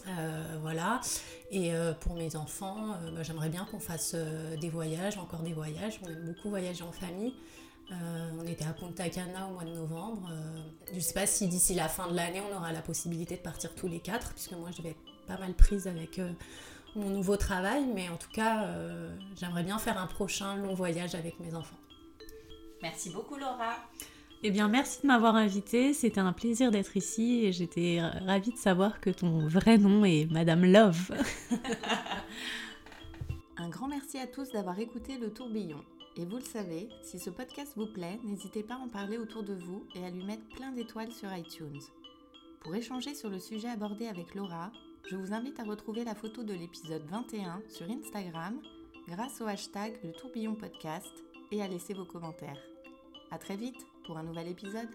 Euh, 0.08 0.58
voilà. 0.60 1.00
Et 1.50 1.74
euh, 1.74 1.92
pour 1.92 2.14
mes 2.14 2.36
enfants, 2.36 2.96
bah, 3.14 3.22
j'aimerais 3.22 3.48
bien 3.48 3.64
qu'on 3.64 3.78
fasse 3.78 4.14
des 4.60 4.68
voyages, 4.68 5.18
encore 5.18 5.40
des 5.40 5.52
voyages. 5.52 6.00
On 6.04 6.08
aime 6.08 6.24
beaucoup 6.26 6.50
voyager 6.50 6.82
en 6.82 6.92
famille. 6.92 7.34
on 7.90 8.46
était 8.46 8.64
à 8.64 8.72
Punta 8.72 9.08
Cana 9.08 9.46
au 9.48 9.52
mois 9.52 9.64
de 9.64 9.74
novembre. 9.74 10.28
je 10.90 10.96
ne 10.96 11.00
sais 11.00 11.14
pas 11.14 11.26
si 11.26 11.46
d'ici 11.46 11.74
la 11.74 11.88
fin 11.88 12.08
de 12.08 12.16
l'année, 12.16 12.42
on 12.50 12.56
aura 12.56 12.72
la 12.72 12.82
possibilité 12.82 13.36
de 13.36 13.42
partir 13.42 13.74
tous 13.74 13.88
les 13.88 14.00
quatre, 14.00 14.32
puisque 14.32 14.52
moi, 14.52 14.70
je 14.76 14.82
vais 14.82 14.90
être 14.90 15.26
pas 15.26 15.38
mal 15.38 15.54
prise 15.54 15.86
avec 15.86 16.20
mon 16.94 17.10
nouveau 17.10 17.36
travail, 17.36 17.84
mais 17.94 18.08
en 18.08 18.16
tout 18.16 18.30
cas, 18.32 18.68
j'aimerais 19.36 19.62
bien 19.62 19.78
faire 19.78 19.98
un 19.98 20.06
prochain 20.06 20.56
long 20.56 20.74
voyage 20.74 21.14
avec 21.14 21.38
mes 21.40 21.54
enfants. 21.54 21.76
Merci 22.82 23.10
beaucoup 23.10 23.36
Laura. 23.36 23.76
Eh 24.42 24.50
bien, 24.50 24.68
merci 24.68 25.00
de 25.02 25.06
m'avoir 25.06 25.34
invitée. 25.34 25.94
C'était 25.94 26.20
un 26.20 26.32
plaisir 26.32 26.70
d'être 26.70 26.96
ici 26.96 27.46
et 27.46 27.52
j'étais 27.52 28.00
ravie 28.00 28.52
de 28.52 28.58
savoir 28.58 29.00
que 29.00 29.10
ton 29.10 29.48
vrai 29.48 29.78
nom 29.78 30.04
est 30.04 30.30
Madame 30.30 30.64
Love. 30.64 31.12
un 33.56 33.68
grand 33.70 33.88
merci 33.88 34.18
à 34.18 34.26
tous 34.26 34.52
d'avoir 34.52 34.78
écouté 34.78 35.16
le 35.16 35.32
tourbillon. 35.32 35.80
Et 36.18 36.24
vous 36.24 36.36
le 36.36 36.42
savez, 36.42 36.88
si 37.02 37.18
ce 37.18 37.30
podcast 37.30 37.72
vous 37.76 37.86
plaît, 37.86 38.20
n'hésitez 38.24 38.62
pas 38.62 38.74
à 38.74 38.78
en 38.78 38.88
parler 38.88 39.18
autour 39.18 39.42
de 39.42 39.54
vous 39.54 39.84
et 39.94 40.04
à 40.04 40.10
lui 40.10 40.24
mettre 40.24 40.46
plein 40.54 40.70
d'étoiles 40.70 41.12
sur 41.12 41.34
iTunes. 41.34 41.80
Pour 42.60 42.74
échanger 42.74 43.14
sur 43.14 43.30
le 43.30 43.38
sujet 43.38 43.68
abordé 43.68 44.06
avec 44.06 44.34
Laura, 44.34 44.70
je 45.10 45.16
vous 45.16 45.32
invite 45.32 45.60
à 45.60 45.64
retrouver 45.64 46.04
la 46.04 46.14
photo 46.14 46.42
de 46.42 46.52
l'épisode 46.52 47.04
21 47.08 47.62
sur 47.68 47.86
Instagram 47.90 48.60
grâce 49.08 49.40
au 49.40 49.46
hashtag 49.46 49.98
Le 50.04 50.12
Tourbillon 50.12 50.54
Podcast 50.54 51.24
et 51.52 51.62
à 51.62 51.68
laisser 51.68 51.94
vos 51.94 52.04
commentaires. 52.04 52.60
A 53.30 53.38
très 53.38 53.56
vite 53.56 53.86
pour 54.06 54.16
un 54.16 54.22
nouvel 54.22 54.48
épisode. 54.48 54.88